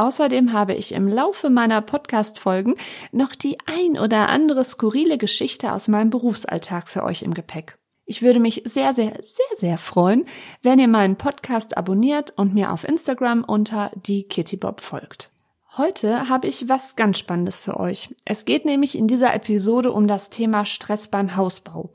Außerdem 0.00 0.54
habe 0.54 0.72
ich 0.72 0.92
im 0.92 1.06
Laufe 1.06 1.50
meiner 1.50 1.82
Podcast-Folgen 1.82 2.76
noch 3.12 3.34
die 3.34 3.58
ein 3.66 3.98
oder 3.98 4.30
andere 4.30 4.64
skurrile 4.64 5.18
Geschichte 5.18 5.74
aus 5.74 5.88
meinem 5.88 6.08
Berufsalltag 6.08 6.88
für 6.88 7.02
euch 7.02 7.20
im 7.20 7.34
Gepäck. 7.34 7.76
Ich 8.06 8.22
würde 8.22 8.40
mich 8.40 8.62
sehr, 8.64 8.94
sehr, 8.94 9.18
sehr, 9.20 9.56
sehr 9.56 9.76
freuen, 9.76 10.24
wenn 10.62 10.78
ihr 10.78 10.88
meinen 10.88 11.16
Podcast 11.16 11.76
abonniert 11.76 12.32
und 12.38 12.54
mir 12.54 12.72
auf 12.72 12.84
Instagram 12.84 13.44
unter 13.44 13.90
die 13.94 14.24
Kitty 14.24 14.56
Bob 14.56 14.80
folgt. 14.80 15.32
Heute 15.76 16.30
habe 16.30 16.48
ich 16.48 16.70
was 16.70 16.96
ganz 16.96 17.18
Spannendes 17.18 17.60
für 17.60 17.78
euch. 17.78 18.08
Es 18.24 18.46
geht 18.46 18.64
nämlich 18.64 18.96
in 18.96 19.06
dieser 19.06 19.34
Episode 19.34 19.92
um 19.92 20.08
das 20.08 20.30
Thema 20.30 20.64
Stress 20.64 21.08
beim 21.08 21.36
Hausbau. 21.36 21.90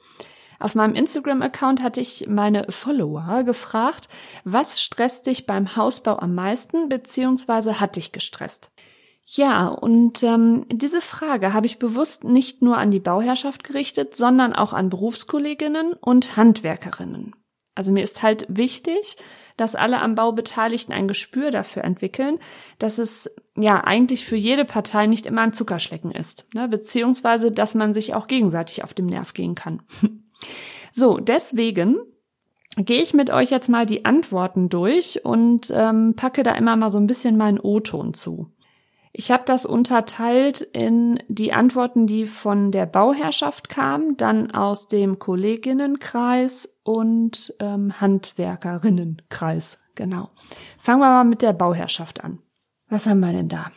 Auf 0.59 0.75
meinem 0.75 0.95
Instagram-Account 0.95 1.83
hatte 1.83 2.01
ich 2.01 2.27
meine 2.27 2.65
Follower 2.69 3.43
gefragt, 3.43 4.09
was 4.43 4.81
stresst 4.81 5.27
dich 5.27 5.45
beim 5.45 5.75
Hausbau 5.75 6.17
am 6.17 6.35
meisten, 6.35 6.89
beziehungsweise 6.89 7.79
hat 7.79 7.95
dich 7.95 8.11
gestresst? 8.11 8.71
Ja, 9.27 9.67
und 9.67 10.21
ähm, 10.21 10.65
diese 10.71 11.01
Frage 11.01 11.53
habe 11.53 11.65
ich 11.65 11.79
bewusst 11.79 12.23
nicht 12.23 12.61
nur 12.61 12.77
an 12.77 12.91
die 12.91 12.99
Bauherrschaft 12.99 13.63
gerichtet, 13.63 14.15
sondern 14.15 14.53
auch 14.53 14.71
an 14.71 14.89
Berufskolleginnen 14.89 15.93
und 15.93 16.37
Handwerkerinnen. 16.37 17.33
Also 17.73 17.91
mir 17.91 18.03
ist 18.03 18.21
halt 18.21 18.45
wichtig, 18.47 19.17
dass 19.57 19.75
alle 19.75 20.01
am 20.01 20.15
Bau 20.15 20.31
Beteiligten 20.31 20.93
ein 20.93 21.07
Gespür 21.07 21.49
dafür 21.49 21.83
entwickeln, 21.83 22.37
dass 22.77 22.99
es 22.99 23.29
ja 23.55 23.83
eigentlich 23.83 24.25
für 24.25 24.35
jede 24.35 24.63
Partei 24.63 25.07
nicht 25.07 25.25
immer 25.25 25.41
ein 25.41 25.53
Zuckerschlecken 25.53 26.11
ist, 26.11 26.45
ne? 26.53 26.67
beziehungsweise 26.67 27.51
dass 27.51 27.73
man 27.73 27.93
sich 27.93 28.13
auch 28.13 28.27
gegenseitig 28.27 28.83
auf 28.83 28.93
dem 28.93 29.07
Nerv 29.07 29.33
gehen 29.33 29.55
kann. 29.55 29.81
so, 30.91 31.17
deswegen 31.17 31.97
gehe 32.77 33.01
ich 33.01 33.13
mit 33.13 33.29
euch 33.29 33.49
jetzt 33.51 33.69
mal 33.69 33.85
die 33.85 34.05
Antworten 34.05 34.69
durch 34.69 35.23
und 35.23 35.71
ähm, 35.73 36.15
packe 36.15 36.43
da 36.43 36.53
immer 36.53 36.75
mal 36.75 36.89
so 36.89 36.97
ein 36.97 37.07
bisschen 37.07 37.37
meinen 37.37 37.59
O-Ton 37.59 38.13
zu. 38.13 38.51
Ich 39.17 39.31
habe 39.31 39.43
das 39.45 39.65
unterteilt 39.65 40.59
in 40.59 41.19
die 41.29 41.53
Antworten, 41.53 42.05
die 42.05 42.25
von 42.25 42.71
der 42.71 42.85
Bauherrschaft 42.85 43.69
kamen, 43.69 44.17
dann 44.17 44.51
aus 44.51 44.89
dem 44.89 45.19
Kolleginnenkreis 45.19 46.77
und 46.83 47.55
ähm, 47.61 48.01
Handwerkerinnenkreis. 48.01 49.79
Genau. 49.95 50.29
Fangen 50.77 50.99
wir 50.99 51.07
mal 51.07 51.23
mit 51.23 51.41
der 51.41 51.53
Bauherrschaft 51.53 52.25
an. 52.25 52.39
Was 52.89 53.07
haben 53.07 53.21
wir 53.21 53.31
denn 53.31 53.47
da? 53.47 53.71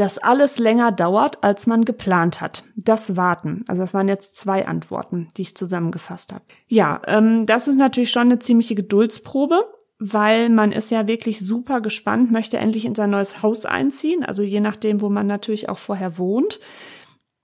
Dass 0.00 0.16
alles 0.16 0.58
länger 0.58 0.92
dauert, 0.92 1.44
als 1.44 1.66
man 1.66 1.84
geplant 1.84 2.40
hat. 2.40 2.64
Das 2.74 3.18
Warten. 3.18 3.64
Also 3.68 3.82
das 3.82 3.92
waren 3.92 4.08
jetzt 4.08 4.34
zwei 4.34 4.66
Antworten, 4.66 5.28
die 5.36 5.42
ich 5.42 5.54
zusammengefasst 5.54 6.32
habe. 6.32 6.44
Ja, 6.68 7.02
ähm, 7.06 7.44
das 7.44 7.68
ist 7.68 7.76
natürlich 7.76 8.10
schon 8.10 8.22
eine 8.22 8.38
ziemliche 8.38 8.74
Geduldsprobe 8.74 9.60
weil 10.02 10.48
man 10.48 10.72
ist 10.72 10.90
ja 10.90 11.06
wirklich 11.06 11.40
super 11.40 11.82
gespannt, 11.82 12.32
möchte 12.32 12.56
endlich 12.56 12.86
in 12.86 12.94
sein 12.94 13.10
neues 13.10 13.42
Haus 13.42 13.66
einziehen. 13.66 14.24
Also 14.24 14.42
je 14.42 14.60
nachdem, 14.60 15.02
wo 15.02 15.10
man 15.10 15.26
natürlich 15.26 15.68
auch 15.68 15.76
vorher 15.76 16.16
wohnt, 16.16 16.58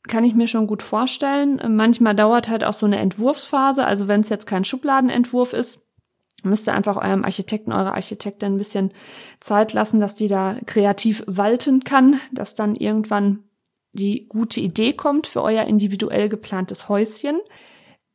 kann 0.08 0.24
ich 0.24 0.34
mir 0.34 0.46
schon 0.46 0.66
gut 0.66 0.82
vorstellen. 0.82 1.60
Manchmal 1.76 2.14
dauert 2.14 2.48
halt 2.48 2.64
auch 2.64 2.72
so 2.72 2.86
eine 2.86 2.98
Entwurfsphase. 2.98 3.84
Also 3.84 4.08
wenn 4.08 4.22
es 4.22 4.30
jetzt 4.30 4.46
kein 4.46 4.64
Schubladenentwurf 4.64 5.52
ist, 5.52 5.85
müsst 6.46 6.68
ihr 6.68 6.74
einfach 6.74 6.96
eurem 6.96 7.24
Architekten, 7.24 7.72
eurer 7.72 7.94
Architektin 7.94 8.54
ein 8.54 8.58
bisschen 8.58 8.92
Zeit 9.40 9.72
lassen, 9.72 10.00
dass 10.00 10.14
die 10.14 10.28
da 10.28 10.56
kreativ 10.66 11.22
walten 11.26 11.84
kann, 11.84 12.20
dass 12.32 12.54
dann 12.54 12.74
irgendwann 12.74 13.44
die 13.92 14.26
gute 14.28 14.60
Idee 14.60 14.92
kommt 14.92 15.26
für 15.26 15.42
euer 15.42 15.64
individuell 15.64 16.28
geplantes 16.28 16.88
Häuschen. 16.88 17.38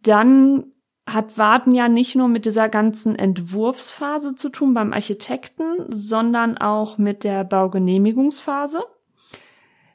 Dann 0.01 0.71
hat 1.07 1.37
Warten 1.37 1.71
ja 1.71 1.89
nicht 1.89 2.15
nur 2.15 2.27
mit 2.27 2.45
dieser 2.45 2.69
ganzen 2.69 3.15
Entwurfsphase 3.15 4.35
zu 4.35 4.49
tun 4.49 4.73
beim 4.73 4.93
Architekten, 4.93 5.85
sondern 5.89 6.57
auch 6.57 6.97
mit 6.97 7.23
der 7.23 7.43
Baugenehmigungsphase, 7.43 8.83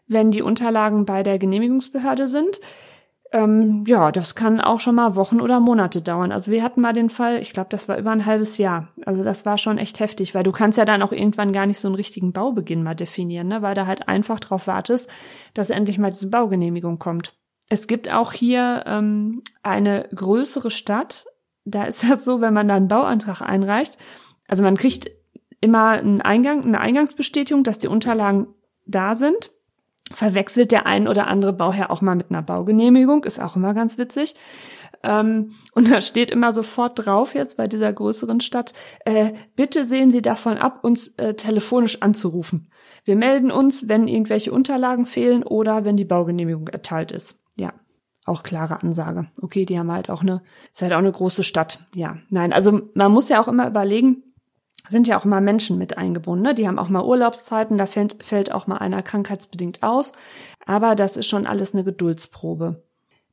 wenn 0.07 0.31
die 0.31 0.43
Unterlagen 0.43 1.07
bei 1.07 1.23
der 1.23 1.39
Genehmigungsbehörde 1.39 2.29
sind. 2.29 2.61
Ähm, 3.37 3.85
ja, 3.87 4.13
das 4.13 4.35
kann 4.35 4.63
auch 4.63 4.81
schon 4.81 4.95
mal 4.95 5.15
Wochen 5.15 5.43
oder 5.43 5.61
Monate 5.61 6.01
dauern. 6.01 6.33
Also 6.33 6.51
wir 6.51 6.63
hatten 6.63 6.81
mal 6.81 6.95
den 6.95 7.11
Fall, 7.11 7.43
ich 7.43 7.53
glaube, 7.53 7.69
das 7.69 7.87
war 7.87 7.99
über 7.99 8.11
ein 8.11 8.25
halbes 8.25 8.57
Jahr. 8.57 8.89
Also 9.05 9.25
das 9.25 9.45
war 9.45 9.59
schon 9.59 9.77
echt 9.77 10.01
heftig, 10.01 10.35
weil 10.35 10.43
du 10.43 10.53
kannst 10.53 10.79
ja 10.79 10.87
dann 10.87 11.03
auch 11.03 11.13
irgendwann 11.13 11.53
gar 11.53 11.67
nicht 11.67 11.79
so 11.79 11.87
einen 11.87 11.97
richtigen 11.97 12.33
Baubeginn 12.33 12.83
mal 12.83 12.95
definieren, 12.95 13.49
ne? 13.49 13.61
weil 13.61 13.75
da 13.75 13.85
halt 13.85 14.09
einfach 14.09 14.41
drauf 14.41 14.67
wartest, 14.67 15.11
dass 15.53 15.69
endlich 15.69 15.99
mal 15.99 16.11
diese 16.11 16.31
Baugenehmigung 16.31 16.99
kommt. 16.99 17.35
Es 17.69 17.87
gibt 17.87 18.11
auch 18.11 18.33
hier 18.33 18.85
ähm, 18.87 19.43
eine 19.63 20.09
größere 20.15 20.71
Stadt. 20.71 21.27
Da 21.67 21.85
ist 21.85 22.09
das 22.11 22.25
so, 22.25 22.41
wenn 22.41 22.55
man 22.55 22.69
da 22.69 22.77
einen 22.77 22.89
Bauantrag 22.89 23.43
einreicht, 23.43 23.99
also 24.49 24.65
man 24.65 24.79
kriegt 24.79 25.11
immer 25.61 25.91
einen 25.91 26.23
Eingang, 26.23 26.65
eine 26.65 26.81
Eingangsbestätigung, 26.81 27.65
dass 27.65 27.79
die 27.79 27.89
Unterlagen 27.89 28.47
da 28.87 29.15
sind. 29.15 29.51
Verwechselt 30.15 30.73
der 30.73 30.87
ein 30.87 31.09
oder 31.09 31.27
andere 31.27 31.53
Bauherr 31.53 31.91
auch 31.91 32.01
mal 32.01 32.15
mit 32.15 32.31
einer 32.31 32.43
Baugenehmigung, 32.43 33.25
ist 33.25 33.41
auch 33.41 33.57
immer 33.57 33.75
ganz 33.75 33.99
witzig. 33.99 34.35
Ähm, 35.03 35.53
und 35.73 35.91
da 35.91 36.01
steht 36.01 36.31
immer 36.31 36.53
sofort 36.53 37.05
drauf 37.05 37.35
jetzt 37.35 37.57
bei 37.57 37.67
dieser 37.67 37.93
größeren 37.93 38.41
Stadt, 38.41 38.73
äh, 39.05 39.33
bitte 39.57 39.85
sehen 39.85 40.11
Sie 40.11 40.23
davon 40.23 40.59
ab, 40.59 40.85
uns 40.85 41.09
äh, 41.17 41.35
telefonisch 41.35 42.03
anzurufen. 42.03 42.71
Wir 43.05 43.17
melden 43.17 43.51
uns, 43.51 43.89
wenn 43.89 44.09
irgendwelche 44.09 44.53
Unterlagen 44.53 45.07
fehlen 45.07 45.43
oder 45.43 45.85
wenn 45.85 45.97
die 45.97 46.05
Baugenehmigung 46.05 46.69
erteilt 46.69 47.13
ist 47.13 47.37
ja, 47.57 47.73
auch 48.25 48.43
klare 48.43 48.83
Ansage. 48.83 49.27
Okay, 49.43 49.65
die 49.65 49.79
haben 49.79 49.91
halt 49.91 50.11
auch 50.11 50.23
eine, 50.23 50.43
ist 50.73 50.83
halt 50.83 50.93
auch 50.93 50.99
eine 50.99 51.13
große 51.13 51.43
Stadt. 51.43 51.87
Ja, 51.95 52.19
nein, 52.29 52.53
also 52.53 52.83
man 52.95 53.13
muss 53.13 53.29
ja 53.29 53.43
auch 53.43 53.49
immer 53.49 53.67
überlegen, 53.67 54.23
sind 54.89 55.09
ja 55.09 55.19
auch 55.19 55.25
immer 55.25 55.41
Menschen 55.41 55.79
mit 55.79 55.99
eingebunden. 55.99 56.45
Ne? 56.45 56.55
Die 56.55 56.67
haben 56.67 56.79
auch 56.79 56.89
mal 56.89 57.05
Urlaubszeiten, 57.05 57.79
da 57.79 57.87
fällt, 57.87 58.23
fällt 58.23 58.53
auch 58.53 58.67
mal 58.67 58.79
einer 58.79 59.03
krankheitsbedingt 59.03 59.83
aus. 59.83 60.13
Aber 60.65 60.95
das 60.95 61.17
ist 61.17 61.27
schon 61.27 61.47
alles 61.47 61.75
eine 61.75 61.85
Geduldsprobe. 61.85 62.83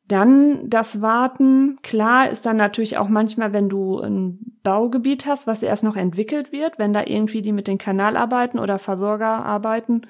Dann 0.07 0.69
das 0.69 1.01
Warten. 1.01 1.79
Klar 1.81 2.29
ist 2.29 2.45
dann 2.45 2.57
natürlich 2.57 2.97
auch 2.97 3.07
manchmal, 3.07 3.53
wenn 3.53 3.69
du 3.69 3.99
ein 3.99 4.59
Baugebiet 4.63 5.25
hast, 5.25 5.47
was 5.47 5.63
erst 5.63 5.83
noch 5.83 5.95
entwickelt 5.95 6.51
wird, 6.51 6.77
wenn 6.77 6.93
da 6.93 7.03
irgendwie 7.05 7.41
die 7.41 7.53
mit 7.53 7.67
den 7.67 7.77
Kanalarbeiten 7.77 8.59
oder 8.59 8.79
Versorgerarbeiten 8.79 10.05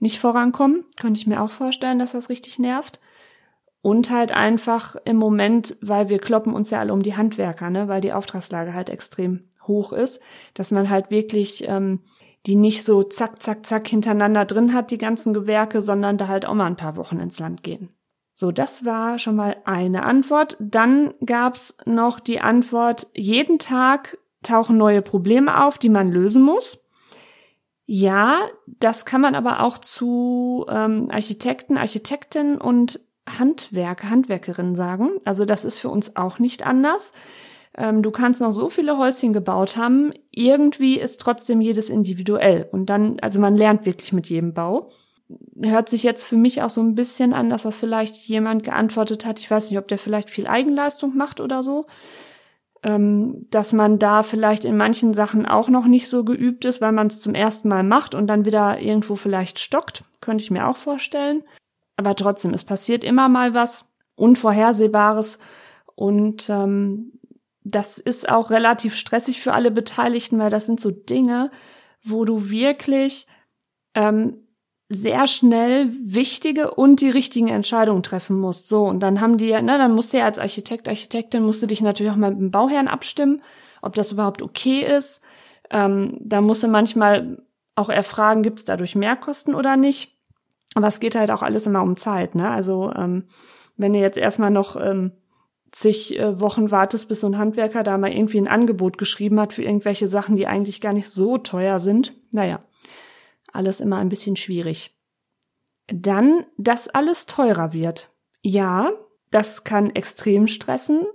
nicht 0.00 0.18
vorankommen, 0.18 0.84
könnte 1.00 1.20
ich 1.20 1.28
mir 1.28 1.40
auch 1.40 1.50
vorstellen, 1.50 2.00
dass 2.00 2.12
das 2.12 2.28
richtig 2.28 2.58
nervt. 2.58 3.00
Und 3.82 4.10
halt 4.10 4.32
einfach 4.32 4.96
im 5.04 5.16
Moment, 5.16 5.76
weil 5.80 6.08
wir 6.08 6.18
kloppen 6.18 6.54
uns 6.54 6.70
ja 6.70 6.80
alle 6.80 6.92
um 6.92 7.02
die 7.02 7.16
Handwerker, 7.16 7.70
ne, 7.70 7.88
weil 7.88 8.00
die 8.00 8.12
Auftragslage 8.12 8.74
halt 8.74 8.90
extrem 8.90 9.44
hoch 9.66 9.92
ist, 9.92 10.20
dass 10.54 10.70
man 10.70 10.90
halt 10.90 11.10
wirklich 11.10 11.64
ähm, 11.68 12.00
die 12.46 12.56
nicht 12.56 12.84
so 12.84 13.02
zack, 13.02 13.40
zack, 13.40 13.66
zack 13.66 13.86
hintereinander 13.86 14.44
drin 14.44 14.74
hat, 14.74 14.90
die 14.90 14.98
ganzen 14.98 15.32
Gewerke, 15.32 15.80
sondern 15.80 16.18
da 16.18 16.28
halt 16.28 16.44
auch 16.44 16.54
mal 16.54 16.66
ein 16.66 16.76
paar 16.76 16.96
Wochen 16.96 17.20
ins 17.20 17.38
Land 17.38 17.62
gehen. 17.62 17.88
So, 18.34 18.50
das 18.50 18.84
war 18.84 19.18
schon 19.18 19.36
mal 19.36 19.56
eine 19.64 20.04
Antwort. 20.04 20.56
Dann 20.58 21.14
gab's 21.24 21.76
noch 21.84 22.18
die 22.18 22.40
Antwort, 22.40 23.08
jeden 23.14 23.58
Tag 23.58 24.18
tauchen 24.42 24.76
neue 24.76 25.02
Probleme 25.02 25.64
auf, 25.64 25.78
die 25.78 25.90
man 25.90 26.10
lösen 26.10 26.42
muss. 26.42 26.84
Ja, 27.84 28.48
das 28.66 29.04
kann 29.04 29.20
man 29.20 29.34
aber 29.34 29.60
auch 29.60 29.78
zu 29.78 30.66
ähm, 30.68 31.08
Architekten, 31.10 31.76
Architektinnen 31.76 32.58
und 32.58 33.00
Handwerker, 33.28 34.10
Handwerkerinnen 34.10 34.74
sagen. 34.74 35.10
Also 35.24 35.44
das 35.44 35.64
ist 35.64 35.76
für 35.76 35.90
uns 35.90 36.16
auch 36.16 36.38
nicht 36.38 36.66
anders. 36.66 37.12
Ähm, 37.76 38.02
du 38.02 38.10
kannst 38.10 38.40
noch 38.40 38.52
so 38.52 38.68
viele 38.68 38.98
Häuschen 38.98 39.32
gebaut 39.32 39.76
haben, 39.76 40.12
irgendwie 40.30 40.98
ist 40.98 41.20
trotzdem 41.20 41.60
jedes 41.60 41.88
individuell. 41.88 42.68
Und 42.70 42.86
dann, 42.86 43.18
also 43.20 43.40
man 43.40 43.56
lernt 43.56 43.86
wirklich 43.86 44.12
mit 44.12 44.28
jedem 44.28 44.52
Bau. 44.52 44.90
Hört 45.62 45.88
sich 45.88 46.02
jetzt 46.02 46.24
für 46.24 46.36
mich 46.36 46.60
auch 46.60 46.70
so 46.70 46.82
ein 46.82 46.94
bisschen 46.94 47.32
an, 47.32 47.48
dass 47.48 47.62
das 47.62 47.76
vielleicht 47.76 48.16
jemand 48.28 48.64
geantwortet 48.64 49.24
hat. 49.24 49.38
Ich 49.38 49.50
weiß 49.50 49.70
nicht, 49.70 49.78
ob 49.78 49.88
der 49.88 49.98
vielleicht 49.98 50.28
viel 50.28 50.46
Eigenleistung 50.46 51.16
macht 51.16 51.40
oder 51.40 51.62
so. 51.62 51.86
Ähm, 52.82 53.46
dass 53.50 53.72
man 53.72 53.98
da 53.98 54.22
vielleicht 54.22 54.64
in 54.64 54.76
manchen 54.76 55.14
Sachen 55.14 55.46
auch 55.46 55.68
noch 55.68 55.86
nicht 55.86 56.08
so 56.08 56.24
geübt 56.24 56.64
ist, 56.64 56.80
weil 56.80 56.92
man 56.92 57.06
es 57.06 57.20
zum 57.20 57.34
ersten 57.34 57.68
Mal 57.68 57.84
macht 57.84 58.14
und 58.14 58.26
dann 58.26 58.44
wieder 58.44 58.80
irgendwo 58.80 59.14
vielleicht 59.14 59.60
stockt. 59.60 60.04
Könnte 60.20 60.42
ich 60.44 60.50
mir 60.50 60.66
auch 60.66 60.76
vorstellen. 60.76 61.42
Aber 61.96 62.16
trotzdem, 62.16 62.52
es 62.52 62.64
passiert 62.64 63.04
immer 63.04 63.28
mal 63.28 63.54
was 63.54 63.88
Unvorhersehbares 64.16 65.38
und 65.94 66.50
ähm, 66.50 67.12
das 67.64 67.98
ist 67.98 68.28
auch 68.28 68.50
relativ 68.50 68.94
stressig 68.94 69.40
für 69.40 69.52
alle 69.52 69.70
Beteiligten, 69.70 70.38
weil 70.38 70.50
das 70.50 70.66
sind 70.66 70.80
so 70.80 70.90
Dinge, 70.90 71.50
wo 72.02 72.24
du 72.24 72.50
wirklich 72.50 73.26
ähm, 73.94 74.46
sehr 74.88 75.26
schnell 75.26 75.90
wichtige 76.02 76.72
und 76.74 77.00
die 77.00 77.10
richtigen 77.10 77.48
Entscheidungen 77.48 78.02
treffen 78.02 78.38
musst. 78.38 78.68
So, 78.68 78.84
und 78.84 79.00
dann 79.00 79.20
haben 79.20 79.38
die 79.38 79.46
ja, 79.46 79.62
ne, 79.62 79.78
dann 79.78 79.94
musst 79.94 80.12
du 80.12 80.18
ja 80.18 80.24
als 80.24 80.38
Architekt, 80.38 80.88
Architektin, 80.88 81.44
musst 81.44 81.62
du 81.62 81.66
dich 81.66 81.80
natürlich 81.80 82.12
auch 82.12 82.16
mal 82.16 82.30
mit 82.30 82.40
dem 82.40 82.50
Bauherrn 82.50 82.88
abstimmen, 82.88 83.42
ob 83.80 83.94
das 83.94 84.12
überhaupt 84.12 84.42
okay 84.42 84.80
ist. 84.80 85.22
Ähm, 85.70 86.18
da 86.20 86.40
musst 86.40 86.62
du 86.62 86.68
manchmal 86.68 87.42
auch 87.74 87.88
erfragen, 87.88 88.42
gibt 88.42 88.58
es 88.58 88.64
dadurch 88.64 88.94
Mehrkosten 88.94 89.54
oder 89.54 89.76
nicht. 89.76 90.18
Aber 90.74 90.88
es 90.88 91.00
geht 91.00 91.14
halt 91.14 91.30
auch 91.30 91.42
alles 91.42 91.66
immer 91.66 91.82
um 91.82 91.96
Zeit, 91.96 92.34
ne? 92.34 92.50
Also 92.50 92.92
ähm, 92.94 93.24
wenn 93.76 93.92
du 93.92 93.98
jetzt 93.98 94.18
erstmal 94.18 94.50
noch 94.50 94.76
ähm, 94.76 95.12
zig 95.72 96.18
äh, 96.18 96.38
Wochen 96.38 96.70
wartest, 96.70 97.08
bis 97.08 97.20
so 97.20 97.26
ein 97.26 97.38
Handwerker 97.38 97.82
da 97.82 97.98
mal 97.98 98.12
irgendwie 98.12 98.38
ein 98.38 98.48
Angebot 98.48 98.98
geschrieben 98.98 99.40
hat 99.40 99.52
für 99.52 99.64
irgendwelche 99.64 100.06
Sachen, 100.06 100.36
die 100.36 100.46
eigentlich 100.46 100.80
gar 100.80 100.92
nicht 100.92 101.08
so 101.08 101.38
teuer 101.38 101.80
sind, 101.80 102.14
naja, 102.30 102.60
alles 103.52 103.80
immer 103.80 103.96
ein 103.96 104.10
bisschen 104.10 104.36
schwierig. 104.36 104.94
Dann, 105.88 106.46
dass 106.56 106.88
alles 106.88 107.26
teurer 107.26 107.72
wird. 107.72 108.10
Ja, 108.42 108.92
das 109.30 109.64
kann 109.64 109.90
extrem 109.90 110.46
stressen, 110.46 111.06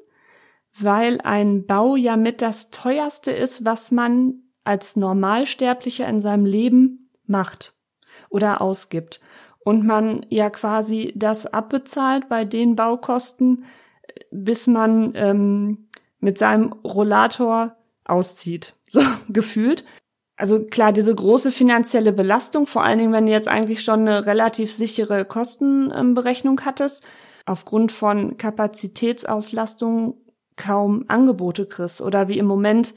weil 0.77 1.21
ein 1.21 1.65
Bau 1.65 1.95
ja 1.95 2.17
mit 2.17 2.41
das 2.41 2.69
teuerste 2.69 3.31
ist, 3.31 3.65
was 3.65 3.91
man 3.91 4.41
als 4.63 4.95
Normalsterblicher 4.95 6.07
in 6.07 6.19
seinem 6.19 6.45
Leben 6.45 7.11
macht 7.25 7.73
oder 8.29 8.61
ausgibt. 8.61 9.21
Und 9.59 9.85
man 9.85 10.25
ja 10.29 10.49
quasi 10.49 11.13
das 11.15 11.45
abbezahlt 11.45 12.29
bei 12.29 12.45
den 12.45 12.75
Baukosten, 12.75 13.65
bis 14.31 14.67
man 14.67 15.13
ähm, 15.15 15.89
mit 16.19 16.37
seinem 16.37 16.73
Rollator 16.83 17.75
auszieht. 18.05 18.73
So 18.89 19.01
gefühlt 19.27 19.83
also 20.37 20.63
klar, 20.63 20.93
diese 20.93 21.13
große 21.13 21.51
finanzielle 21.51 22.13
Belastung, 22.13 22.67
vor 22.67 22.83
allen 22.83 22.99
Dingen, 22.99 23.11
wenn 23.11 23.25
du 23.25 23.31
jetzt 23.31 23.47
eigentlich 23.47 23.83
schon 23.83 24.01
eine 24.01 24.27
relativ 24.27 24.71
sichere 24.71 25.25
Kostenberechnung 25.25 26.61
hattest, 26.63 27.03
aufgrund 27.47 27.91
von 27.91 28.37
Kapazitätsauslastung 28.37 30.15
kaum 30.55 31.05
Angebote 31.07 31.65
kriegst 31.65 32.01
oder 32.01 32.27
wie 32.27 32.37
im 32.37 32.45
Moment, 32.45 32.93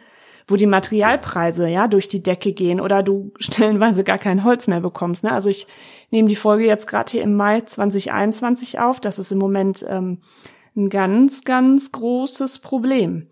wo 0.46 0.56
die 0.56 0.66
Materialpreise 0.66 1.66
ja 1.68 1.88
durch 1.88 2.08
die 2.08 2.22
Decke 2.22 2.52
gehen 2.52 2.80
oder 2.80 3.02
du 3.02 3.32
stellenweise 3.38 4.04
gar 4.04 4.18
kein 4.18 4.44
Holz 4.44 4.66
mehr 4.66 4.80
bekommst. 4.80 5.24
Ne? 5.24 5.32
Also 5.32 5.48
ich 5.48 5.66
nehme 6.10 6.28
die 6.28 6.36
Folge 6.36 6.66
jetzt 6.66 6.86
gerade 6.86 7.10
hier 7.10 7.22
im 7.22 7.36
Mai 7.36 7.62
2021 7.62 8.80
auf. 8.80 9.00
Das 9.00 9.18
ist 9.18 9.32
im 9.32 9.38
Moment 9.38 9.84
ähm, 9.88 10.18
ein 10.76 10.88
ganz, 10.88 11.42
ganz 11.42 11.92
großes 11.92 12.60
Problem 12.60 13.28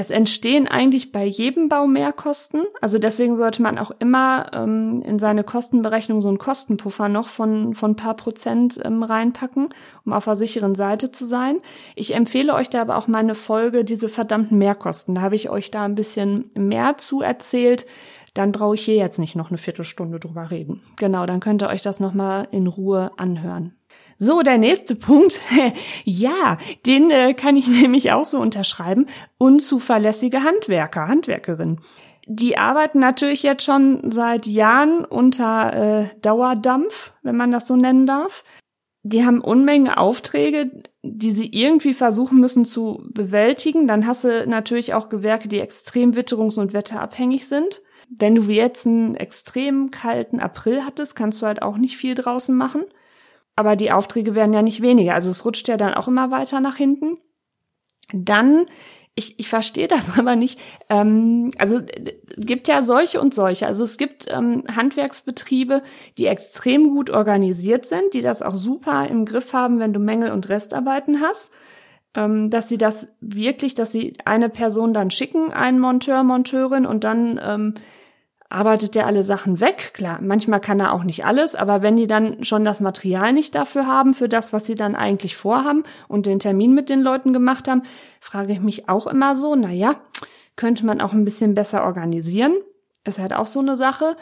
es 0.00 0.10
entstehen 0.10 0.66
eigentlich 0.66 1.12
bei 1.12 1.24
jedem 1.24 1.68
Bau 1.68 1.86
Mehrkosten. 1.86 2.62
Also 2.80 2.98
deswegen 2.98 3.36
sollte 3.36 3.60
man 3.60 3.76
auch 3.76 3.90
immer 3.98 4.50
ähm, 4.54 5.02
in 5.02 5.18
seine 5.18 5.44
Kostenberechnung 5.44 6.22
so 6.22 6.28
einen 6.28 6.38
Kostenpuffer 6.38 7.08
noch 7.08 7.28
von 7.28 7.74
von 7.74 7.96
paar 7.96 8.14
Prozent 8.14 8.80
ähm, 8.82 9.02
reinpacken, 9.02 9.68
um 10.04 10.12
auf 10.12 10.24
der 10.24 10.36
sicheren 10.36 10.74
Seite 10.74 11.10
zu 11.10 11.26
sein. 11.26 11.60
Ich 11.96 12.14
empfehle 12.14 12.54
euch 12.54 12.70
da 12.70 12.80
aber 12.80 12.96
auch 12.96 13.08
meine 13.08 13.34
Folge 13.34 13.84
diese 13.84 14.08
verdammten 14.08 14.58
Mehrkosten. 14.58 15.16
Da 15.16 15.20
habe 15.20 15.36
ich 15.36 15.50
euch 15.50 15.70
da 15.70 15.84
ein 15.84 15.96
bisschen 15.96 16.44
mehr 16.54 16.96
zu 16.96 17.20
erzählt. 17.20 17.84
Dann 18.32 18.52
brauche 18.52 18.76
ich 18.76 18.84
hier 18.84 18.96
jetzt 18.96 19.18
nicht 19.18 19.36
noch 19.36 19.50
eine 19.50 19.58
Viertelstunde 19.58 20.20
drüber 20.20 20.50
reden. 20.50 20.80
Genau, 20.96 21.26
dann 21.26 21.40
könnt 21.40 21.62
ihr 21.62 21.68
euch 21.68 21.82
das 21.82 22.00
noch 22.00 22.14
mal 22.14 22.46
in 22.52 22.68
Ruhe 22.68 23.10
anhören. 23.16 23.74
So, 24.22 24.42
der 24.42 24.58
nächste 24.58 24.96
Punkt. 24.96 25.40
ja, 26.04 26.58
den 26.84 27.10
äh, 27.10 27.32
kann 27.32 27.56
ich 27.56 27.66
nämlich 27.80 28.12
auch 28.12 28.26
so 28.26 28.38
unterschreiben. 28.38 29.06
Unzuverlässige 29.38 30.44
Handwerker, 30.44 31.08
Handwerkerinnen. 31.08 31.80
Die 32.26 32.58
arbeiten 32.58 32.98
natürlich 32.98 33.42
jetzt 33.42 33.64
schon 33.64 34.12
seit 34.12 34.46
Jahren 34.46 35.06
unter 35.06 35.72
äh, 35.72 36.08
Dauerdampf, 36.20 37.14
wenn 37.22 37.34
man 37.34 37.50
das 37.50 37.66
so 37.66 37.76
nennen 37.76 38.06
darf. 38.06 38.44
Die 39.02 39.24
haben 39.24 39.40
Unmengen 39.40 39.88
Aufträge, 39.88 40.70
die 41.02 41.30
sie 41.30 41.48
irgendwie 41.50 41.94
versuchen 41.94 42.38
müssen 42.40 42.66
zu 42.66 43.02
bewältigen. 43.14 43.88
Dann 43.88 44.06
hast 44.06 44.24
du 44.24 44.46
natürlich 44.46 44.92
auch 44.92 45.08
Gewerke, 45.08 45.48
die 45.48 45.60
extrem 45.60 46.12
witterungs- 46.12 46.60
und 46.60 46.74
wetterabhängig 46.74 47.48
sind. 47.48 47.80
Wenn 48.10 48.34
du 48.34 48.42
jetzt 48.42 48.86
einen 48.86 49.14
extrem 49.14 49.90
kalten 49.90 50.40
April 50.40 50.84
hattest, 50.84 51.16
kannst 51.16 51.40
du 51.40 51.46
halt 51.46 51.62
auch 51.62 51.78
nicht 51.78 51.96
viel 51.96 52.14
draußen 52.14 52.54
machen 52.54 52.84
aber 53.56 53.76
die 53.76 53.92
Aufträge 53.92 54.34
werden 54.34 54.52
ja 54.54 54.62
nicht 54.62 54.82
weniger. 54.82 55.14
Also 55.14 55.30
es 55.30 55.44
rutscht 55.44 55.68
ja 55.68 55.76
dann 55.76 55.94
auch 55.94 56.08
immer 56.08 56.30
weiter 56.30 56.60
nach 56.60 56.76
hinten. 56.76 57.14
Dann, 58.12 58.66
ich, 59.14 59.38
ich 59.38 59.48
verstehe 59.48 59.88
das 59.88 60.18
aber 60.18 60.36
nicht. 60.36 60.58
Ähm, 60.88 61.50
also 61.58 61.80
gibt 62.36 62.68
ja 62.68 62.82
solche 62.82 63.20
und 63.20 63.34
solche. 63.34 63.66
Also 63.66 63.84
es 63.84 63.98
gibt 63.98 64.26
ähm, 64.30 64.64
Handwerksbetriebe, 64.74 65.82
die 66.18 66.26
extrem 66.26 66.84
gut 66.84 67.10
organisiert 67.10 67.86
sind, 67.86 68.14
die 68.14 68.22
das 68.22 68.42
auch 68.42 68.54
super 68.54 69.06
im 69.06 69.24
Griff 69.24 69.52
haben, 69.52 69.78
wenn 69.78 69.92
du 69.92 70.00
Mängel 70.00 70.32
und 70.32 70.48
Restarbeiten 70.48 71.20
hast. 71.20 71.50
Ähm, 72.12 72.50
dass 72.50 72.68
sie 72.68 72.78
das 72.78 73.14
wirklich, 73.20 73.74
dass 73.74 73.92
sie 73.92 74.16
eine 74.24 74.48
Person 74.48 74.92
dann 74.92 75.12
schicken, 75.12 75.52
einen 75.52 75.78
Monteur, 75.78 76.24
Monteurin 76.24 76.84
und 76.84 77.04
dann 77.04 77.38
ähm, 77.40 77.74
arbeitet 78.50 78.96
der 78.96 79.06
alle 79.06 79.22
Sachen 79.22 79.60
weg. 79.60 79.92
Klar, 79.94 80.18
manchmal 80.20 80.60
kann 80.60 80.80
er 80.80 80.92
auch 80.92 81.04
nicht 81.04 81.24
alles, 81.24 81.54
aber 81.54 81.82
wenn 81.82 81.96
die 81.96 82.08
dann 82.08 82.44
schon 82.44 82.64
das 82.64 82.80
Material 82.80 83.32
nicht 83.32 83.54
dafür 83.54 83.86
haben, 83.86 84.12
für 84.12 84.28
das, 84.28 84.52
was 84.52 84.66
sie 84.66 84.74
dann 84.74 84.96
eigentlich 84.96 85.36
vorhaben 85.36 85.84
und 86.08 86.26
den 86.26 86.40
Termin 86.40 86.74
mit 86.74 86.90
den 86.90 87.00
Leuten 87.00 87.32
gemacht 87.32 87.68
haben, 87.68 87.82
frage 88.20 88.52
ich 88.52 88.60
mich 88.60 88.88
auch 88.88 89.06
immer 89.06 89.36
so, 89.36 89.54
na 89.54 89.70
ja, 89.70 89.94
könnte 90.56 90.84
man 90.84 91.00
auch 91.00 91.12
ein 91.12 91.24
bisschen 91.24 91.54
besser 91.54 91.84
organisieren. 91.84 92.52
Ist 93.04 93.20
halt 93.20 93.32
auch 93.32 93.46
so 93.46 93.60
eine 93.60 93.76
Sache. 93.76 94.16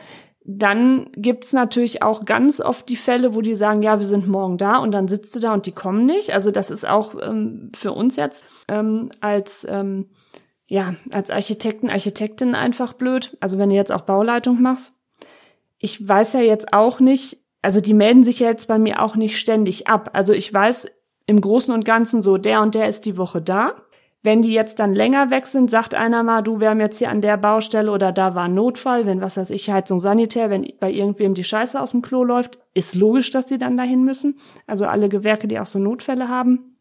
Dann 0.44 1.10
gibt's 1.16 1.52
natürlich 1.52 2.02
auch 2.02 2.24
ganz 2.24 2.60
oft 2.60 2.88
die 2.88 2.96
Fälle, 2.96 3.34
wo 3.34 3.40
die 3.40 3.54
sagen, 3.54 3.82
ja, 3.82 3.98
wir 3.98 4.06
sind 4.06 4.28
morgen 4.28 4.56
da 4.56 4.76
und 4.76 4.92
dann 4.92 5.08
sitzt 5.08 5.34
du 5.34 5.40
da 5.40 5.52
und 5.52 5.66
die 5.66 5.72
kommen 5.72 6.06
nicht. 6.06 6.32
Also 6.32 6.50
das 6.50 6.70
ist 6.70 6.86
auch 6.86 7.14
ähm, 7.20 7.72
für 7.74 7.92
uns 7.92 8.16
jetzt 8.16 8.44
ähm, 8.68 9.10
als 9.20 9.66
ähm, 9.68 10.06
ja, 10.68 10.94
als 11.12 11.30
Architekten, 11.30 11.88
Architektin 11.88 12.54
einfach 12.54 12.92
blöd. 12.92 13.36
Also 13.40 13.58
wenn 13.58 13.70
du 13.70 13.74
jetzt 13.74 13.90
auch 13.90 14.02
Bauleitung 14.02 14.60
machst. 14.60 14.94
Ich 15.78 16.06
weiß 16.06 16.34
ja 16.34 16.40
jetzt 16.40 16.72
auch 16.72 17.00
nicht, 17.00 17.38
also 17.62 17.80
die 17.80 17.94
melden 17.94 18.22
sich 18.22 18.40
ja 18.40 18.48
jetzt 18.48 18.68
bei 18.68 18.78
mir 18.78 19.02
auch 19.02 19.16
nicht 19.16 19.38
ständig 19.38 19.88
ab. 19.88 20.10
Also 20.12 20.34
ich 20.34 20.52
weiß 20.52 20.88
im 21.26 21.40
Großen 21.40 21.72
und 21.72 21.84
Ganzen 21.84 22.20
so, 22.20 22.36
der 22.36 22.60
und 22.60 22.74
der 22.74 22.86
ist 22.86 23.06
die 23.06 23.16
Woche 23.16 23.40
da. 23.40 23.76
Wenn 24.22 24.42
die 24.42 24.52
jetzt 24.52 24.78
dann 24.78 24.94
länger 24.94 25.30
weg 25.30 25.46
sind, 25.46 25.70
sagt 25.70 25.94
einer 25.94 26.22
mal, 26.22 26.42
du, 26.42 26.60
wir 26.60 26.70
haben 26.70 26.80
jetzt 26.80 26.98
hier 26.98 27.08
an 27.08 27.22
der 27.22 27.36
Baustelle 27.36 27.90
oder 27.90 28.12
da 28.12 28.34
war 28.34 28.44
ein 28.44 28.54
Notfall, 28.54 29.06
wenn 29.06 29.20
was 29.20 29.36
weiß 29.36 29.50
ich, 29.50 29.70
Heizung 29.70 30.00
Sanitär, 30.00 30.50
wenn 30.50 30.70
bei 30.80 30.90
irgendwem 30.90 31.34
die 31.34 31.44
Scheiße 31.44 31.80
aus 31.80 31.92
dem 31.92 32.02
Klo 32.02 32.24
läuft, 32.24 32.58
ist 32.74 32.94
logisch, 32.94 33.30
dass 33.30 33.46
die 33.46 33.58
dann 33.58 33.76
dahin 33.76 34.04
müssen. 34.04 34.38
Also 34.66 34.86
alle 34.86 35.08
Gewerke, 35.08 35.48
die 35.48 35.60
auch 35.60 35.66
so 35.66 35.78
Notfälle 35.78 36.28
haben. 36.28 36.76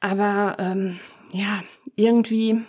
Aber 0.00 0.56
ähm, 0.58 1.00
ja, 1.32 1.62
irgendwie 1.96 2.60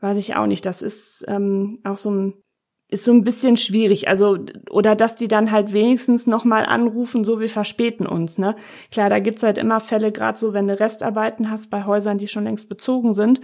weiß 0.00 0.16
ich 0.18 0.36
auch 0.36 0.46
nicht. 0.46 0.66
Das 0.66 0.82
ist 0.82 1.24
ähm, 1.28 1.80
auch 1.84 1.98
so 1.98 2.10
ein 2.10 2.34
ist 2.88 3.04
so 3.04 3.12
ein 3.12 3.24
bisschen 3.24 3.56
schwierig. 3.56 4.08
Also 4.08 4.38
oder 4.70 4.94
dass 4.94 5.16
die 5.16 5.28
dann 5.28 5.50
halt 5.50 5.72
wenigstens 5.72 6.26
noch 6.26 6.44
mal 6.44 6.64
anrufen, 6.64 7.24
so 7.24 7.40
wir 7.40 7.48
verspäten 7.48 8.06
uns. 8.06 8.38
Ne, 8.38 8.54
klar, 8.90 9.10
da 9.10 9.18
gibt's 9.18 9.42
halt 9.42 9.58
immer 9.58 9.80
Fälle, 9.80 10.12
gerade 10.12 10.38
so, 10.38 10.52
wenn 10.52 10.68
du 10.68 10.78
Restarbeiten 10.78 11.50
hast 11.50 11.68
bei 11.70 11.84
Häusern, 11.84 12.18
die 12.18 12.28
schon 12.28 12.44
längst 12.44 12.68
bezogen 12.68 13.12
sind, 13.12 13.40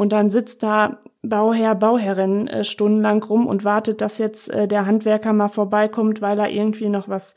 und 0.00 0.12
dann 0.12 0.30
sitzt 0.30 0.62
da 0.62 1.02
Bauherr, 1.22 1.74
Bauherrin 1.74 2.48
äh, 2.48 2.64
stundenlang 2.64 3.22
rum 3.22 3.46
und 3.46 3.64
wartet, 3.64 4.00
dass 4.00 4.16
jetzt 4.18 4.48
äh, 4.48 4.66
der 4.66 4.86
Handwerker 4.86 5.34
mal 5.34 5.48
vorbeikommt, 5.48 6.22
weil 6.22 6.38
er 6.38 6.48
irgendwie 6.48 6.88
noch 6.88 7.08
was 7.08 7.34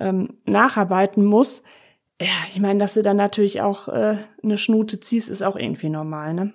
ähm, 0.00 0.38
nacharbeiten 0.44 1.24
muss. 1.24 1.62
Ja, 2.20 2.26
ich 2.52 2.60
meine, 2.60 2.80
dass 2.80 2.94
du 2.94 3.02
dann 3.02 3.16
natürlich 3.16 3.60
auch 3.60 3.88
äh, 3.88 4.16
eine 4.42 4.58
Schnute 4.58 4.98
ziehst, 4.98 5.30
ist 5.30 5.42
auch 5.42 5.56
irgendwie 5.56 5.88
normal, 5.88 6.34
ne? 6.34 6.52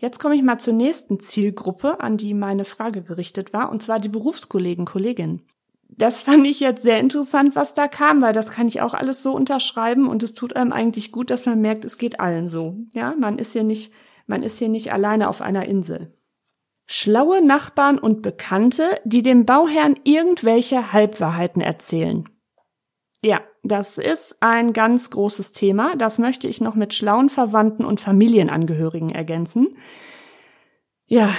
Jetzt 0.00 0.20
komme 0.20 0.36
ich 0.36 0.42
mal 0.42 0.58
zur 0.58 0.74
nächsten 0.74 1.18
Zielgruppe, 1.18 1.98
an 1.98 2.16
die 2.16 2.32
meine 2.32 2.64
Frage 2.64 3.02
gerichtet 3.02 3.52
war, 3.52 3.68
und 3.70 3.82
zwar 3.82 3.98
die 3.98 4.08
Berufskollegen, 4.08 4.84
Kolleginnen. 4.84 5.42
Das 5.88 6.22
fand 6.22 6.46
ich 6.46 6.60
jetzt 6.60 6.84
sehr 6.84 7.00
interessant, 7.00 7.56
was 7.56 7.74
da 7.74 7.88
kam, 7.88 8.22
weil 8.22 8.32
das 8.32 8.50
kann 8.50 8.68
ich 8.68 8.80
auch 8.80 8.94
alles 8.94 9.22
so 9.22 9.32
unterschreiben 9.32 10.06
und 10.08 10.22
es 10.22 10.34
tut 10.34 10.54
einem 10.54 10.72
eigentlich 10.72 11.10
gut, 11.10 11.30
dass 11.30 11.46
man 11.46 11.60
merkt, 11.60 11.84
es 11.84 11.98
geht 11.98 12.20
allen 12.20 12.46
so. 12.46 12.76
Ja, 12.92 13.14
man 13.18 13.38
ist 13.38 13.52
hier 13.52 13.64
nicht, 13.64 13.92
man 14.26 14.44
ist 14.44 14.58
hier 14.58 14.68
nicht 14.68 14.92
alleine 14.92 15.28
auf 15.28 15.40
einer 15.40 15.64
Insel. 15.64 16.14
Schlaue 16.86 17.44
Nachbarn 17.44 17.98
und 17.98 18.22
Bekannte, 18.22 18.84
die 19.04 19.22
dem 19.22 19.46
Bauherrn 19.46 19.96
irgendwelche 20.04 20.92
Halbwahrheiten 20.92 21.60
erzählen. 21.60 22.28
Ja, 23.24 23.40
das 23.62 23.98
ist 23.98 24.36
ein 24.40 24.72
ganz 24.72 25.10
großes 25.10 25.52
Thema. 25.52 25.96
Das 25.96 26.18
möchte 26.18 26.48
ich 26.48 26.60
noch 26.60 26.74
mit 26.74 26.94
schlauen 26.94 27.28
Verwandten 27.28 27.84
und 27.84 28.00
Familienangehörigen 28.00 29.10
ergänzen. 29.10 29.76
Ja, 31.06 31.34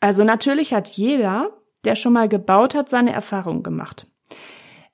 also 0.00 0.24
natürlich 0.24 0.74
hat 0.74 0.88
jeder, 0.88 1.50
der 1.84 1.94
schon 1.94 2.12
mal 2.12 2.28
gebaut 2.28 2.74
hat, 2.74 2.88
seine 2.88 3.12
Erfahrung 3.12 3.62
gemacht. 3.62 4.06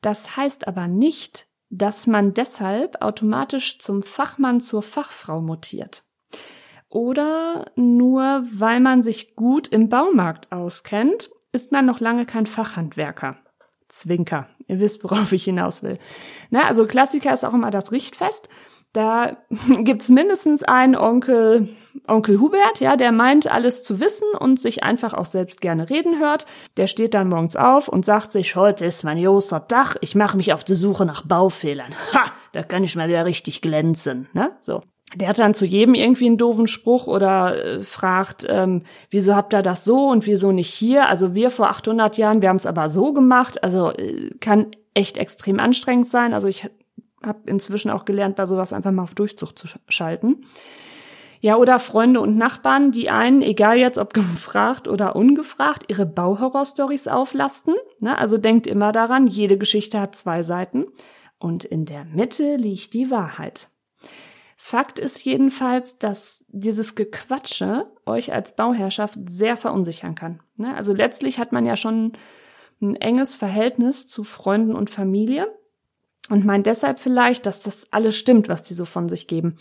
Das 0.01 0.37
heißt 0.37 0.69
aber 0.69 0.89
nicht, 0.89 1.47
dass 1.71 2.07
man 2.07 2.35
deshalb 2.35 3.03
automatisch 3.03 3.79
zum 3.79 4.03
Fachmann 4.03 4.61
zur 4.61 4.83
Fachfrau 4.83 5.41
mutiert. 5.41 6.05
Oder 6.89 7.71
nur 7.77 8.47
weil 8.53 8.81
man 8.81 9.03
sich 9.03 9.35
gut 9.37 9.69
im 9.69 9.89
Baumarkt 9.89 10.51
auskennt, 10.51 11.31
ist 11.53 11.73
man 11.73 11.85
noch 11.85 12.01
lange 12.01 12.25
kein 12.25 12.47
Fachhandwerker. 12.47 13.37
Zwinker. 13.89 14.49
Ihr 14.69 14.81
wisst, 14.81 15.03
worauf 15.03 15.33
ich 15.33 15.45
hinaus 15.45 15.83
will. 15.83 15.95
Na, 16.51 16.67
also 16.67 16.87
Klassiker 16.87 17.33
ist 17.33 17.45
auch 17.45 17.55
immer 17.55 17.71
das 17.71 17.91
Richtfest. 17.91 18.49
Da 18.93 19.39
gibt's 19.81 20.09
mindestens 20.09 20.63
einen 20.63 20.95
Onkel, 20.95 21.69
Onkel 22.07 22.39
Hubert, 22.39 22.81
ja, 22.81 22.97
der 22.97 23.13
meint 23.13 23.51
alles 23.51 23.83
zu 23.83 23.99
wissen 23.99 24.29
und 24.39 24.61
sich 24.61 24.83
einfach 24.83 25.15
auch 25.15 25.25
selbst 25.25 25.61
gerne 25.61 25.91
reden 25.91 26.19
hört. 26.19 26.47
Der 26.77 26.87
steht 26.87 27.15
dann 27.15 27.29
morgens 27.29 27.57
auf 27.57 27.89
und 27.89 28.05
sagt 28.05 28.31
sich, 28.31 28.57
heute 28.57 28.85
ist 28.85 29.05
mein 29.05 29.23
großer 29.23 29.67
Tag, 29.67 29.97
ich 30.01 30.15
mache 30.15 30.37
mich 30.37 30.53
auf 30.53 30.65
die 30.65 30.75
Suche 30.75 31.07
nach 31.07 31.23
Baufehlern. 31.23 31.95
Ha, 32.15 32.25
da 32.53 32.63
kann 32.63 32.85
ich 32.85 32.95
mal 32.97 33.09
wieder 33.09 33.25
richtig 33.25 33.63
glänzen, 33.63 34.29
ne? 34.33 34.53
So. 34.61 34.81
Der 35.15 35.29
hat 35.29 35.39
dann 35.39 35.55
zu 35.55 35.65
jedem 35.65 35.95
irgendwie 35.95 36.27
einen 36.27 36.37
doofen 36.37 36.67
Spruch 36.67 37.07
oder 37.07 37.65
äh, 37.65 37.83
fragt, 37.83 38.47
ähm, 38.49 38.83
wieso 39.11 39.35
habt 39.35 39.55
ihr 39.55 39.63
das 39.63 39.85
so 39.85 40.09
und 40.09 40.27
wieso 40.27 40.53
nicht 40.53 40.73
hier? 40.73 41.09
Also 41.09 41.35
wir 41.35 41.51
vor 41.51 41.71
800 41.71 42.19
Jahren, 42.19 42.43
wir 42.43 42.51
haben 42.51 42.57
es 42.57 42.67
aber 42.67 42.89
so 42.91 43.15
gemacht. 43.15 43.63
Also 43.63 43.93
äh, 43.93 44.31
kann 44.41 44.67
echt 44.93 45.17
extrem 45.17 45.61
anstrengend 45.61 46.09
sein. 46.09 46.35
Also 46.35 46.49
ich 46.49 46.69
habe 47.25 47.39
inzwischen 47.47 47.91
auch 47.91 48.05
gelernt, 48.05 48.37
bei 48.37 48.45
sowas 48.45 48.73
einfach 48.73 48.93
mal 48.93 49.05
auf 49.05 49.15
Durchzug 49.15 49.57
zu 49.57 49.67
schalten. 49.89 50.45
Ja, 51.41 51.57
oder 51.57 51.79
Freunde 51.79 52.21
und 52.21 52.37
Nachbarn, 52.37 52.91
die 52.91 53.11
einen, 53.11 53.43
egal 53.43 53.79
jetzt 53.79 53.99
ob 53.99 54.13
gefragt 54.15 54.89
oder 54.89 55.17
ungefragt, 55.17 55.85
ihre 55.89 56.05
Bauhorror-Stories 56.05 57.09
auflasten. 57.09 57.75
Ne? 58.01 58.19
Also 58.19 58.39
denkt 58.39 58.67
immer 58.67 58.93
daran, 58.93 59.27
jede 59.27 59.57
Geschichte 59.57 60.01
hat 60.01 60.17
zwei 60.17 60.43
Seiten. 60.43 60.87
Und 61.39 61.65
in 61.65 61.85
der 61.85 62.05
Mitte 62.13 62.57
liegt 62.57 62.95
die 62.95 63.11
Wahrheit. 63.11 63.71
Fakt 64.69 64.99
ist 64.99 65.25
jedenfalls, 65.25 65.97
dass 65.97 66.45
dieses 66.49 66.95
Gequatsche 66.95 67.87
euch 68.05 68.35
als 68.35 68.55
Bauherrschaft 68.55 69.19
sehr 69.27 69.57
verunsichern 69.57 70.15
kann. 70.15 70.43
Ne? 70.57 70.77
Also 70.77 70.93
letztlich 70.93 71.39
hat 71.39 71.53
man 71.53 71.65
ja 71.65 71.75
schon 71.75 72.13
ein 72.83 72.95
enges 72.95 73.35
Verhältnis 73.35 74.07
zu 74.07 74.25
Freunden 74.25 74.75
und 74.75 74.91
Familie 74.91 75.49
und 76.29 76.45
meint 76.45 76.67
deshalb 76.67 76.99
vielleicht, 76.99 77.47
dass 77.47 77.63
das 77.63 77.91
alles 77.95 78.19
stimmt, 78.19 78.51
was 78.51 78.63
die 78.63 78.75
so 78.75 78.85
von 78.85 79.09
sich 79.09 79.27
geben. 79.27 79.57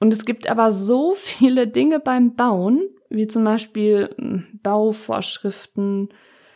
Und 0.00 0.10
es 0.10 0.24
gibt 0.24 0.48
aber 0.48 0.72
so 0.72 1.12
viele 1.14 1.68
Dinge 1.68 2.00
beim 2.00 2.34
Bauen, 2.34 2.80
wie 3.10 3.26
zum 3.26 3.44
Beispiel 3.44 4.08
hm, 4.16 4.58
Bauvorschriften, 4.62 6.08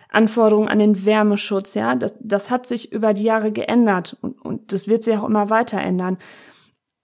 Anforderungen 0.08 0.68
an 0.68 0.78
den 0.78 1.04
Wärmeschutz, 1.04 1.74
ja, 1.74 1.96
das, 1.96 2.14
das 2.18 2.48
hat 2.48 2.66
sich 2.66 2.92
über 2.92 3.12
die 3.12 3.24
Jahre 3.24 3.52
geändert 3.52 4.16
und, 4.22 4.40
und 4.40 4.72
das 4.72 4.88
wird 4.88 5.04
sich 5.04 5.18
auch 5.18 5.28
immer 5.28 5.50
weiter 5.50 5.78
ändern. 5.78 6.16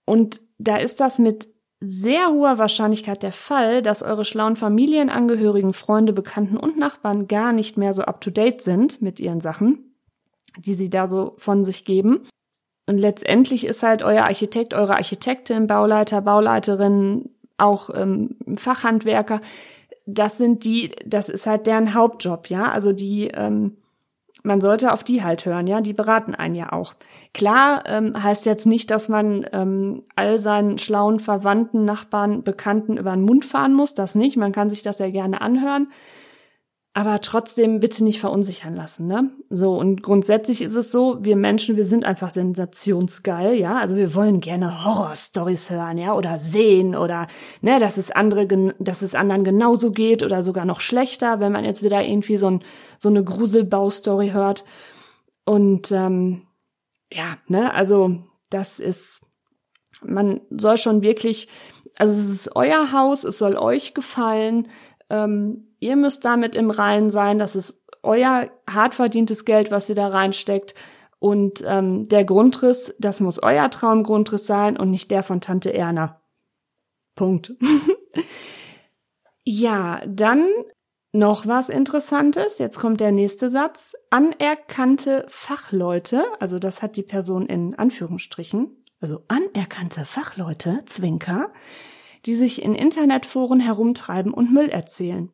Und 0.07 0.41
da 0.57 0.77
ist 0.77 0.99
das 0.99 1.19
mit 1.19 1.47
sehr 1.81 2.27
hoher 2.29 2.57
Wahrscheinlichkeit 2.57 3.21
der 3.21 3.33
Fall, 3.33 3.81
dass 3.81 4.01
eure 4.01 4.25
schlauen 4.25 4.55
Familienangehörigen, 4.55 5.73
Freunde, 5.73 6.13
Bekannten 6.13 6.57
und 6.57 6.77
Nachbarn 6.77 7.27
gar 7.27 7.51
nicht 7.51 7.77
mehr 7.77 7.93
so 7.93 8.03
up-to-date 8.03 8.61
sind 8.61 9.01
mit 9.01 9.19
ihren 9.19 9.41
Sachen 9.41 9.95
die 10.57 10.73
sie 10.73 10.89
da 10.89 11.07
so 11.07 11.33
von 11.37 11.63
sich 11.63 11.85
geben. 11.85 12.21
Und 12.87 12.97
letztendlich 12.97 13.65
ist 13.65 13.83
halt 13.83 14.03
euer 14.03 14.23
Architekt, 14.23 14.73
eure 14.73 14.95
Architektin, 14.95 15.67
Bauleiter, 15.67 16.21
Bauleiterin, 16.21 17.29
auch 17.57 17.89
ähm, 17.93 18.37
Fachhandwerker, 18.55 19.41
das 20.05 20.37
sind 20.37 20.65
die, 20.65 20.91
das 21.03 21.29
ist 21.29 21.47
halt 21.47 21.65
deren 21.65 21.95
Hauptjob, 21.95 22.49
ja. 22.49 22.71
Also 22.71 22.91
die, 22.91 23.29
ähm, 23.29 23.77
man 24.45 24.61
sollte 24.61 24.93
auf 24.93 25.03
die 25.03 25.23
halt 25.23 25.45
hören, 25.45 25.67
ja, 25.67 25.81
die 25.81 25.93
beraten 25.93 26.35
einen 26.35 26.55
ja 26.55 26.71
auch. 26.71 26.93
Klar 27.33 27.83
ähm, 27.87 28.21
heißt 28.21 28.45
jetzt 28.45 28.65
nicht, 28.65 28.91
dass 28.91 29.09
man 29.09 29.45
ähm, 29.51 30.03
all 30.15 30.39
seinen 30.39 30.77
schlauen 30.77 31.19
Verwandten, 31.19 31.85
Nachbarn, 31.85 32.43
Bekannten 32.43 32.97
über 32.97 33.11
den 33.11 33.23
Mund 33.23 33.45
fahren 33.45 33.73
muss, 33.73 33.93
das 33.93 34.15
nicht. 34.15 34.37
Man 34.37 34.51
kann 34.51 34.69
sich 34.69 34.83
das 34.83 34.99
ja 34.99 35.09
gerne 35.09 35.41
anhören 35.41 35.87
aber 36.97 37.19
trotzdem 37.19 37.81
bitte 37.81 38.05
nicht 38.05 38.21
verunsichern 38.21 38.73
lassen, 38.73 39.05
ne? 39.05 39.29
So, 39.49 39.77
und 39.77 40.01
grundsätzlich 40.01 40.61
ist 40.61 40.77
es 40.77 40.93
so, 40.93 41.17
wir 41.19 41.35
Menschen, 41.35 41.75
wir 41.75 41.83
sind 41.83 42.05
einfach 42.05 42.31
sensationsgeil, 42.31 43.55
ja? 43.55 43.77
Also 43.79 43.97
wir 43.97 44.15
wollen 44.15 44.39
gerne 44.39 44.85
Horrorstories 44.85 45.69
hören, 45.69 45.97
ja? 45.97 46.13
Oder 46.13 46.37
sehen 46.37 46.95
oder, 46.95 47.27
ne, 47.59 47.79
dass 47.79 47.97
es 47.97 48.11
andere, 48.11 48.47
dass 48.79 49.01
es 49.01 49.13
anderen 49.13 49.43
genauso 49.43 49.91
geht 49.91 50.23
oder 50.23 50.41
sogar 50.41 50.63
noch 50.63 50.79
schlechter, 50.79 51.41
wenn 51.41 51.51
man 51.51 51.65
jetzt 51.65 51.83
wieder 51.83 52.01
irgendwie 52.01 52.37
so, 52.37 52.49
ein, 52.49 52.63
so 52.97 53.09
eine 53.09 53.25
Gruselbaustory 53.25 54.29
hört. 54.29 54.63
Und, 55.43 55.91
ähm, 55.91 56.43
ja, 57.11 57.35
ne, 57.49 57.73
also 57.73 58.23
das 58.49 58.79
ist, 58.79 59.19
man 60.01 60.39
soll 60.49 60.77
schon 60.77 61.01
wirklich, 61.01 61.49
also 61.97 62.15
es 62.15 62.29
ist 62.29 62.55
euer 62.55 62.93
Haus, 62.93 63.25
es 63.25 63.37
soll 63.37 63.57
euch 63.57 63.93
gefallen, 63.93 64.69
ähm, 65.09 65.75
ihr 65.79 65.95
müsst 65.95 66.25
damit 66.25 66.55
im 66.55 66.69
Reinen 66.69 67.09
sein, 67.09 67.39
das 67.39 67.55
ist 67.55 67.81
euer 68.03 68.49
hart 68.69 68.95
verdientes 68.95 69.45
Geld, 69.45 69.71
was 69.71 69.89
ihr 69.89 69.95
da 69.95 70.07
reinsteckt. 70.07 70.75
Und 71.19 71.63
ähm, 71.65 72.07
der 72.07 72.23
Grundriss, 72.23 72.93
das 72.99 73.19
muss 73.19 73.41
euer 73.41 73.69
Traumgrundriss 73.69 74.45
sein 74.45 74.77
und 74.77 74.91
nicht 74.91 75.09
der 75.11 75.23
von 75.23 75.41
Tante 75.41 75.73
Erna. 75.73 76.21
Punkt. 77.15 77.53
ja, 79.43 80.01
dann 80.07 80.47
noch 81.15 81.47
was 81.47 81.69
Interessantes. 81.69 82.59
Jetzt 82.59 82.77
kommt 82.77 82.99
der 82.99 83.11
nächste 83.11 83.49
Satz. 83.49 83.95
Anerkannte 84.09 85.25
Fachleute, 85.29 86.23
also 86.39 86.59
das 86.59 86.81
hat 86.81 86.95
die 86.95 87.03
Person 87.03 87.47
in 87.47 87.73
Anführungsstrichen, 87.73 88.83
also 88.99 89.23
anerkannte 89.27 90.05
Fachleute, 90.05 90.83
Zwinker, 90.85 91.51
die 92.25 92.35
sich 92.35 92.61
in 92.61 92.75
Internetforen 92.75 93.59
herumtreiben 93.59 94.33
und 94.33 94.51
Müll 94.51 94.69
erzählen. 94.69 95.31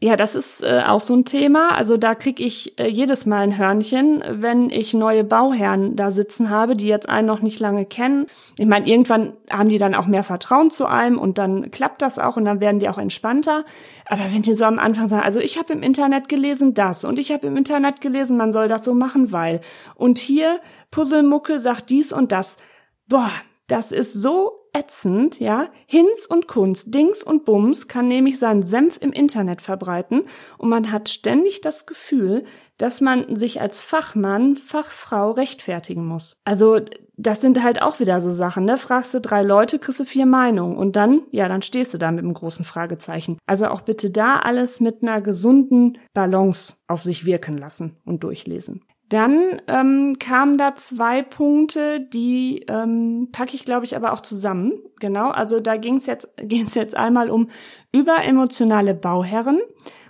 Ja, 0.00 0.14
das 0.14 0.36
ist 0.36 0.62
äh, 0.62 0.82
auch 0.86 1.00
so 1.00 1.16
ein 1.16 1.24
Thema. 1.24 1.74
Also 1.74 1.96
da 1.96 2.14
krieg 2.14 2.38
ich 2.38 2.78
äh, 2.78 2.86
jedes 2.86 3.26
Mal 3.26 3.40
ein 3.40 3.58
Hörnchen, 3.58 4.22
wenn 4.30 4.70
ich 4.70 4.94
neue 4.94 5.24
Bauherren 5.24 5.96
da 5.96 6.12
sitzen 6.12 6.50
habe, 6.50 6.76
die 6.76 6.86
jetzt 6.86 7.08
einen 7.08 7.26
noch 7.26 7.42
nicht 7.42 7.58
lange 7.58 7.84
kennen. 7.84 8.26
Ich 8.58 8.66
meine, 8.66 8.86
irgendwann 8.86 9.36
haben 9.50 9.68
die 9.68 9.78
dann 9.78 9.96
auch 9.96 10.06
mehr 10.06 10.22
Vertrauen 10.22 10.70
zu 10.70 10.86
einem 10.86 11.18
und 11.18 11.36
dann 11.36 11.72
klappt 11.72 12.00
das 12.00 12.20
auch 12.20 12.36
und 12.36 12.44
dann 12.44 12.60
werden 12.60 12.78
die 12.78 12.88
auch 12.88 12.98
entspannter. 12.98 13.64
Aber 14.06 14.22
wenn 14.32 14.42
die 14.42 14.54
so 14.54 14.66
am 14.66 14.78
Anfang 14.78 15.08
sagen, 15.08 15.24
also 15.24 15.40
ich 15.40 15.58
habe 15.58 15.72
im 15.72 15.82
Internet 15.82 16.28
gelesen 16.28 16.74
das 16.74 17.02
und 17.02 17.18
ich 17.18 17.32
habe 17.32 17.48
im 17.48 17.56
Internet 17.56 18.00
gelesen, 18.00 18.36
man 18.36 18.52
soll 18.52 18.68
das 18.68 18.84
so 18.84 18.94
machen, 18.94 19.32
weil 19.32 19.62
und 19.96 20.18
hier 20.18 20.60
Puzzlemucke 20.92 21.58
sagt 21.58 21.90
dies 21.90 22.12
und 22.12 22.30
das. 22.30 22.56
Boah, 23.08 23.32
das 23.66 23.90
ist 23.90 24.12
so 24.12 24.52
ätzend, 24.78 25.40
ja. 25.40 25.68
Hinz 25.86 26.26
und 26.26 26.46
Kunst, 26.46 26.94
Dings 26.94 27.22
und 27.24 27.44
Bums 27.44 27.88
kann 27.88 28.08
nämlich 28.08 28.38
seinen 28.38 28.62
Senf 28.62 28.98
im 29.00 29.12
Internet 29.12 29.60
verbreiten 29.62 30.22
und 30.56 30.68
man 30.68 30.92
hat 30.92 31.08
ständig 31.08 31.60
das 31.60 31.86
Gefühl, 31.86 32.44
dass 32.76 33.00
man 33.00 33.34
sich 33.36 33.60
als 33.60 33.82
Fachmann, 33.82 34.56
Fachfrau 34.56 35.32
rechtfertigen 35.32 36.06
muss. 36.06 36.36
Also, 36.44 36.80
das 37.16 37.40
sind 37.40 37.62
halt 37.64 37.82
auch 37.82 37.98
wieder 37.98 38.20
so 38.20 38.30
Sachen, 38.30 38.64
ne? 38.64 38.78
Fragst 38.78 39.12
du 39.12 39.20
drei 39.20 39.42
Leute, 39.42 39.80
kriegst 39.80 39.98
du 39.98 40.04
vier 40.04 40.26
Meinungen 40.26 40.76
und 40.76 40.94
dann, 40.94 41.22
ja, 41.32 41.48
dann 41.48 41.62
stehst 41.62 41.92
du 41.92 41.98
da 41.98 42.12
mit 42.12 42.24
einem 42.24 42.34
großen 42.34 42.64
Fragezeichen. 42.64 43.38
Also 43.46 43.66
auch 43.66 43.80
bitte 43.80 44.10
da 44.10 44.36
alles 44.36 44.78
mit 44.78 45.02
einer 45.02 45.20
gesunden 45.20 45.98
Balance 46.14 46.74
auf 46.86 47.02
sich 47.02 47.24
wirken 47.24 47.58
lassen 47.58 47.96
und 48.04 48.22
durchlesen. 48.22 48.84
Dann 49.08 49.62
ähm, 49.68 50.18
kamen 50.18 50.58
da 50.58 50.76
zwei 50.76 51.22
Punkte, 51.22 52.00
die 52.00 52.64
ähm, 52.68 53.30
packe 53.32 53.54
ich, 53.54 53.64
glaube 53.64 53.86
ich, 53.86 53.96
aber 53.96 54.12
auch 54.12 54.20
zusammen. 54.20 54.82
Genau, 55.00 55.30
also 55.30 55.60
da 55.60 55.76
ging 55.76 55.96
es 55.96 56.06
jetzt, 56.06 56.28
ging's 56.36 56.74
jetzt 56.74 56.96
einmal 56.96 57.30
um 57.30 57.48
überemotionale 57.90 58.94
Bauherren 58.94 59.58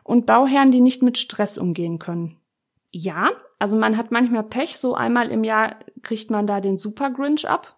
und 0.03 0.27
Bauherren, 0.27 0.73
die 0.73 0.81
nicht 0.81 1.03
mit 1.03 1.17
Stress 1.17 1.59
umgehen 1.59 1.99
können. 1.99 2.41
Ja, 2.91 3.31
also 3.59 3.77
man 3.77 3.97
hat 3.97 4.11
manchmal 4.11 4.43
Pech, 4.43 4.79
so 4.79 4.95
einmal 4.95 5.31
im 5.31 5.45
Jahr 5.45 5.77
kriegt 6.03 6.31
man 6.31 6.47
da 6.47 6.61
den 6.61 6.77
Super 6.77 7.11
Grinch 7.11 7.49
ab. 7.49 7.77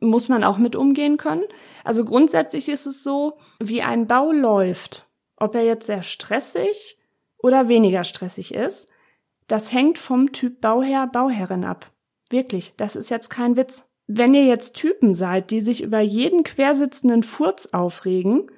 Muss 0.00 0.28
man 0.28 0.44
auch 0.44 0.58
mit 0.58 0.76
umgehen 0.76 1.16
können. 1.16 1.44
Also 1.84 2.04
grundsätzlich 2.04 2.68
ist 2.68 2.86
es 2.86 3.02
so, 3.02 3.38
wie 3.60 3.82
ein 3.82 4.06
Bau 4.06 4.32
läuft, 4.32 5.06
ob 5.36 5.54
er 5.54 5.64
jetzt 5.64 5.86
sehr 5.86 6.02
stressig 6.02 6.98
oder 7.38 7.68
weniger 7.68 8.04
stressig 8.04 8.52
ist, 8.52 8.88
das 9.46 9.72
hängt 9.72 9.98
vom 9.98 10.32
Typ 10.32 10.60
Bauherr, 10.60 11.06
Bauherrin 11.06 11.64
ab. 11.64 11.90
Wirklich, 12.30 12.74
das 12.76 12.96
ist 12.96 13.10
jetzt 13.10 13.30
kein 13.30 13.56
Witz. 13.56 13.88
Wenn 14.06 14.34
ihr 14.34 14.44
jetzt 14.44 14.74
Typen 14.74 15.14
seid, 15.14 15.50
die 15.50 15.60
sich 15.60 15.82
über 15.82 16.00
jeden 16.00 16.44
quersitzenden 16.44 17.22
Furz 17.22 17.68
aufregen, 17.72 18.50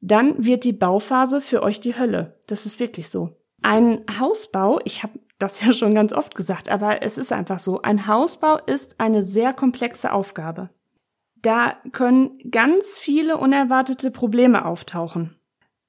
dann 0.00 0.44
wird 0.44 0.64
die 0.64 0.72
Bauphase 0.72 1.40
für 1.40 1.62
euch 1.62 1.80
die 1.80 1.96
Hölle. 1.96 2.40
Das 2.46 2.66
ist 2.66 2.80
wirklich 2.80 3.08
so. 3.08 3.36
Ein 3.62 4.04
Hausbau, 4.18 4.80
ich 4.84 5.02
habe 5.02 5.18
das 5.38 5.60
ja 5.64 5.72
schon 5.72 5.94
ganz 5.94 6.12
oft 6.12 6.34
gesagt, 6.34 6.68
aber 6.68 7.02
es 7.02 7.18
ist 7.18 7.32
einfach 7.32 7.58
so, 7.58 7.82
ein 7.82 8.06
Hausbau 8.06 8.58
ist 8.58 9.00
eine 9.00 9.24
sehr 9.24 9.52
komplexe 9.52 10.12
Aufgabe. 10.12 10.70
Da 11.36 11.76
können 11.90 12.38
ganz 12.50 12.98
viele 12.98 13.36
unerwartete 13.36 14.12
Probleme 14.12 14.64
auftauchen. 14.64 15.36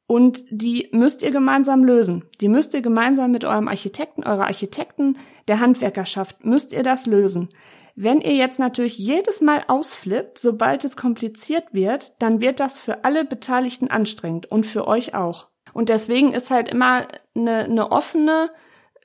Und 0.06 0.44
die 0.50 0.90
müsst 0.92 1.24
ihr 1.24 1.32
gemeinsam 1.32 1.84
lösen. 1.84 2.26
Die 2.42 2.50
müsst 2.50 2.74
ihr 2.74 2.82
gemeinsam 2.82 3.32
mit 3.32 3.46
eurem 3.46 3.68
Architekten, 3.68 4.24
eurer 4.24 4.46
Architekten, 4.46 5.18
der 5.48 5.60
Handwerkerschaft, 5.60 6.44
müsst 6.44 6.74
ihr 6.74 6.84
das 6.84 7.06
lösen. 7.06 7.50
Wenn 7.96 8.22
ihr 8.22 8.34
jetzt 8.34 8.60
natürlich 8.60 8.98
jedes 8.98 9.42
Mal 9.42 9.64
ausflippt, 9.68 10.40
sobald 10.40 10.84
es 10.84 10.98
kompliziert 10.98 11.74
wird, 11.74 12.14
dann 12.20 12.42
wird 12.42 12.60
das 12.60 12.80
für 12.80 13.06
alle 13.06 13.24
Beteiligten 13.24 13.88
anstrengend 13.88 14.52
und 14.52 14.66
für 14.66 14.88
euch 14.88 15.14
auch. 15.14 15.48
Und 15.74 15.90
deswegen 15.90 16.34
ist 16.34 16.52
halt 16.52 16.70
immer 16.70 17.08
eine, 17.36 17.66
eine 17.66 17.92
offene 17.92 18.50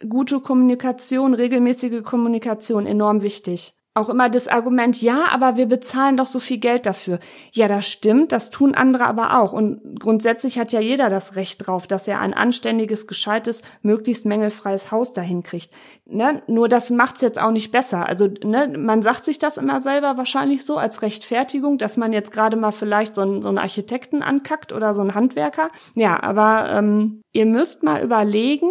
gute 0.08 0.40
Kommunikation, 0.40 1.34
regelmäßige 1.34 2.02
Kommunikation 2.02 2.86
enorm 2.86 3.22
wichtig 3.22 3.77
auch 3.98 4.08
immer 4.08 4.30
das 4.30 4.48
Argument, 4.48 5.00
ja, 5.02 5.26
aber 5.30 5.56
wir 5.56 5.66
bezahlen 5.66 6.16
doch 6.16 6.26
so 6.26 6.40
viel 6.40 6.58
Geld 6.58 6.86
dafür. 6.86 7.18
Ja, 7.52 7.68
das 7.68 7.86
stimmt, 7.88 8.32
das 8.32 8.50
tun 8.50 8.74
andere 8.74 9.04
aber 9.04 9.38
auch. 9.38 9.52
Und 9.52 10.00
grundsätzlich 10.00 10.58
hat 10.58 10.72
ja 10.72 10.80
jeder 10.80 11.10
das 11.10 11.36
Recht 11.36 11.66
drauf, 11.66 11.86
dass 11.86 12.08
er 12.08 12.20
ein 12.20 12.34
anständiges, 12.34 13.06
gescheites, 13.06 13.62
möglichst 13.82 14.26
mängelfreies 14.26 14.90
Haus 14.90 15.12
dahin 15.12 15.42
kriegt. 15.42 15.70
Ne? 16.06 16.42
Nur 16.46 16.68
das 16.68 16.90
macht's 16.90 17.20
jetzt 17.20 17.40
auch 17.40 17.50
nicht 17.50 17.70
besser. 17.70 18.06
Also 18.06 18.28
ne, 18.44 18.72
man 18.78 19.02
sagt 19.02 19.24
sich 19.24 19.38
das 19.38 19.58
immer 19.58 19.80
selber 19.80 20.16
wahrscheinlich 20.16 20.64
so 20.64 20.76
als 20.76 21.02
Rechtfertigung, 21.02 21.78
dass 21.78 21.96
man 21.96 22.12
jetzt 22.12 22.32
gerade 22.32 22.56
mal 22.56 22.72
vielleicht 22.72 23.14
so 23.14 23.22
einen, 23.22 23.42
so 23.42 23.48
einen 23.48 23.58
Architekten 23.58 24.22
ankackt 24.22 24.72
oder 24.72 24.94
so 24.94 25.00
einen 25.00 25.14
Handwerker. 25.14 25.68
Ja, 25.94 26.22
aber 26.22 26.70
ähm, 26.70 27.22
ihr 27.32 27.46
müsst 27.46 27.82
mal 27.82 28.02
überlegen, 28.02 28.70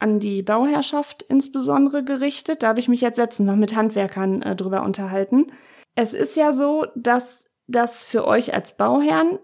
an 0.00 0.18
die 0.18 0.42
Bauherrschaft 0.42 1.22
insbesondere 1.22 2.02
gerichtet. 2.02 2.62
Da 2.62 2.68
habe 2.68 2.80
ich 2.80 2.88
mich 2.88 3.00
jetzt 3.00 3.18
letztens 3.18 3.48
noch 3.48 3.56
mit 3.56 3.76
Handwerkern 3.76 4.42
äh, 4.42 4.56
drüber 4.56 4.82
unterhalten. 4.82 5.52
Es 5.94 6.14
ist 6.14 6.36
ja 6.36 6.52
so, 6.52 6.86
dass 6.96 7.46
das 7.66 8.04
für 8.04 8.26
euch 8.26 8.52
als 8.54 8.76
Bauherrn 8.76 9.38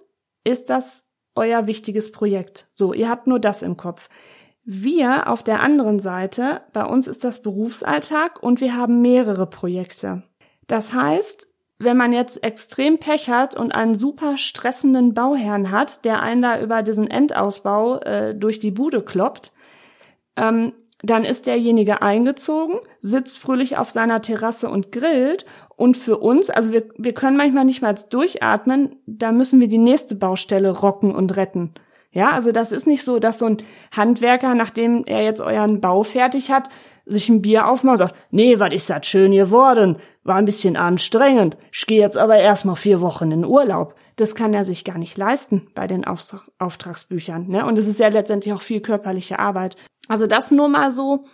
ist 0.44 0.70
das 0.70 1.04
euer 1.34 1.66
wichtiges 1.66 2.10
Projekt. 2.10 2.68
So, 2.72 2.92
ihr 2.92 3.08
habt 3.08 3.26
nur 3.26 3.38
das 3.38 3.62
im 3.62 3.76
Kopf. 3.76 4.08
Wir 4.64 5.28
auf 5.28 5.44
der 5.44 5.60
anderen 5.60 6.00
Seite, 6.00 6.62
bei 6.72 6.84
uns 6.84 7.06
ist 7.06 7.22
das 7.22 7.40
Berufsalltag 7.42 8.42
und 8.42 8.60
wir 8.60 8.76
haben 8.76 9.00
mehrere 9.00 9.46
Projekte. 9.46 10.24
Das 10.66 10.92
heißt, 10.92 11.46
wenn 11.78 11.96
man 11.96 12.12
jetzt 12.12 12.42
extrem 12.42 12.98
Pech 12.98 13.28
hat 13.28 13.54
und 13.54 13.72
einen 13.72 13.94
super 13.94 14.36
stressenden 14.36 15.14
Bauherrn 15.14 15.70
hat, 15.70 16.04
der 16.04 16.20
einen 16.20 16.42
da 16.42 16.60
über 16.60 16.82
diesen 16.82 17.08
Endausbau 17.08 17.98
äh, 17.98 18.34
durch 18.34 18.58
die 18.58 18.70
Bude 18.70 19.02
kloppt, 19.02 19.52
ähm, 20.36 20.72
dann 21.02 21.24
ist 21.24 21.46
derjenige 21.46 22.02
eingezogen, 22.02 22.76
sitzt 23.00 23.38
fröhlich 23.38 23.76
auf 23.76 23.90
seiner 23.90 24.22
Terrasse 24.22 24.68
und 24.68 24.92
grillt. 24.92 25.44
Und 25.76 25.96
für 25.96 26.18
uns, 26.18 26.48
also 26.48 26.72
wir, 26.72 26.84
wir 26.96 27.12
können 27.12 27.36
manchmal 27.36 27.66
nicht 27.66 27.82
mal 27.82 27.94
durchatmen, 28.08 28.96
da 29.06 29.30
müssen 29.30 29.60
wir 29.60 29.68
die 29.68 29.78
nächste 29.78 30.14
Baustelle 30.14 30.70
rocken 30.70 31.14
und 31.14 31.36
retten. 31.36 31.74
Ja, 32.12 32.30
also 32.30 32.50
das 32.50 32.72
ist 32.72 32.86
nicht 32.86 33.04
so, 33.04 33.18
dass 33.18 33.40
so 33.40 33.46
ein 33.46 33.62
Handwerker, 33.94 34.54
nachdem 34.54 35.04
er 35.04 35.22
jetzt 35.22 35.42
euren 35.42 35.82
Bau 35.82 36.02
fertig 36.02 36.50
hat, 36.50 36.70
sich 37.04 37.28
ein 37.28 37.42
Bier 37.42 37.68
aufmacht 37.68 38.00
und 38.00 38.08
sagt, 38.08 38.14
nee, 38.30 38.58
was 38.58 38.72
ist 38.72 38.88
das 38.88 39.06
schön 39.06 39.32
geworden, 39.32 39.98
war 40.24 40.36
ein 40.36 40.46
bisschen 40.46 40.76
anstrengend, 40.76 41.58
ich 41.70 41.86
gehe 41.86 42.00
jetzt 42.00 42.16
aber 42.16 42.38
erstmal 42.38 42.74
vier 42.74 43.02
Wochen 43.02 43.30
in 43.30 43.44
Urlaub. 43.44 43.94
Das 44.16 44.34
kann 44.34 44.54
er 44.54 44.64
sich 44.64 44.84
gar 44.84 44.98
nicht 44.98 45.16
leisten 45.16 45.68
bei 45.74 45.86
den 45.86 46.04
Auftragsbüchern. 46.04 47.48
Ne? 47.48 47.66
Und 47.66 47.78
es 47.78 47.86
ist 47.86 48.00
ja 48.00 48.08
letztendlich 48.08 48.54
auch 48.54 48.62
viel 48.62 48.80
körperliche 48.80 49.38
Arbeit. 49.38 49.76
Also 50.08 50.26
das 50.26 50.50
nur 50.50 50.68
mal 50.68 50.90
so, 50.90 51.24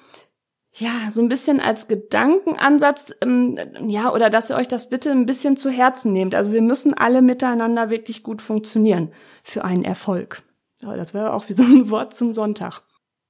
ja, 0.74 1.10
so 1.10 1.20
ein 1.20 1.28
bisschen 1.28 1.60
als 1.60 1.86
Gedankenansatz, 1.86 3.14
ähm, 3.20 3.56
ja, 3.86 4.12
oder 4.12 4.30
dass 4.30 4.50
ihr 4.50 4.56
euch 4.56 4.68
das 4.68 4.88
bitte 4.88 5.10
ein 5.10 5.26
bisschen 5.26 5.56
zu 5.56 5.70
Herzen 5.70 6.12
nehmt. 6.12 6.34
Also 6.34 6.52
wir 6.52 6.62
müssen 6.62 6.94
alle 6.94 7.22
miteinander 7.22 7.90
wirklich 7.90 8.22
gut 8.22 8.40
funktionieren 8.40 9.12
für 9.42 9.64
einen 9.64 9.84
Erfolg. 9.84 10.42
Aber 10.82 10.96
das 10.96 11.14
wäre 11.14 11.34
auch 11.34 11.48
wie 11.48 11.52
so 11.52 11.62
ein 11.62 11.90
Wort 11.90 12.14
zum 12.14 12.32
Sonntag. 12.32 12.82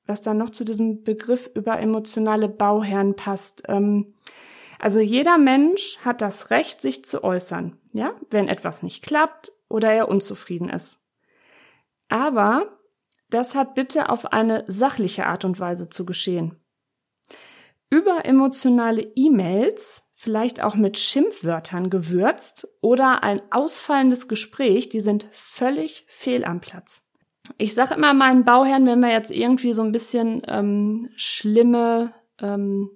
Was 0.07 0.21
dann 0.21 0.39
noch 0.39 0.51
zu 0.51 0.65
diesem 0.65 1.03
Begriff 1.03 1.51
über 1.55 1.79
emotionale 1.79 2.49
Bauherren 2.49 3.17
passt. 3.17 3.65
Ähm, 3.69 4.15
also 4.79 5.01
jeder 5.01 5.39
Mensch 5.39 5.99
hat 6.05 6.21
das 6.21 6.51
Recht, 6.51 6.81
sich 6.81 7.05
zu 7.05 7.23
äußern, 7.23 7.77
ja, 7.93 8.15
wenn 8.31 8.49
etwas 8.49 8.83
nicht 8.83 9.03
klappt 9.03 9.53
oder 9.69 9.93
er 9.93 10.09
unzufrieden 10.09 10.69
ist. 10.69 11.01
Aber 12.09 12.79
das 13.31 13.55
hat 13.55 13.75
bitte 13.75 14.11
auf 14.11 14.33
eine 14.33 14.65
sachliche 14.67 15.27
Art 15.27 15.45
und 15.45 15.59
Weise 15.59 15.89
zu 15.89 16.05
geschehen. 16.05 16.57
Überemotionale 17.89 19.13
E-Mails, 19.17 20.05
vielleicht 20.15 20.63
auch 20.63 20.75
mit 20.75 20.99
Schimpfwörtern 20.99 21.91
gewürzt 21.91 22.69
oder 22.81 23.23
ein 23.23 23.43
ausfallendes 23.51 24.29
Gespräch, 24.29 24.89
die 24.89 25.01
sind 25.01 25.27
völlig 25.31 26.05
fehl 26.09 26.45
am 26.45 26.61
Platz. 26.61 27.07
Ich 27.59 27.75
sage 27.75 27.95
immer 27.95 28.15
meinen 28.15 28.45
Bauherren, 28.45 28.87
wenn 28.87 29.01
wir 29.01 29.11
jetzt 29.11 29.31
irgendwie 29.31 29.73
so 29.73 29.83
ein 29.83 29.93
bisschen 29.93 30.43
ähm, 30.47 31.11
schlimme, 31.17 32.15
ähm, 32.41 32.91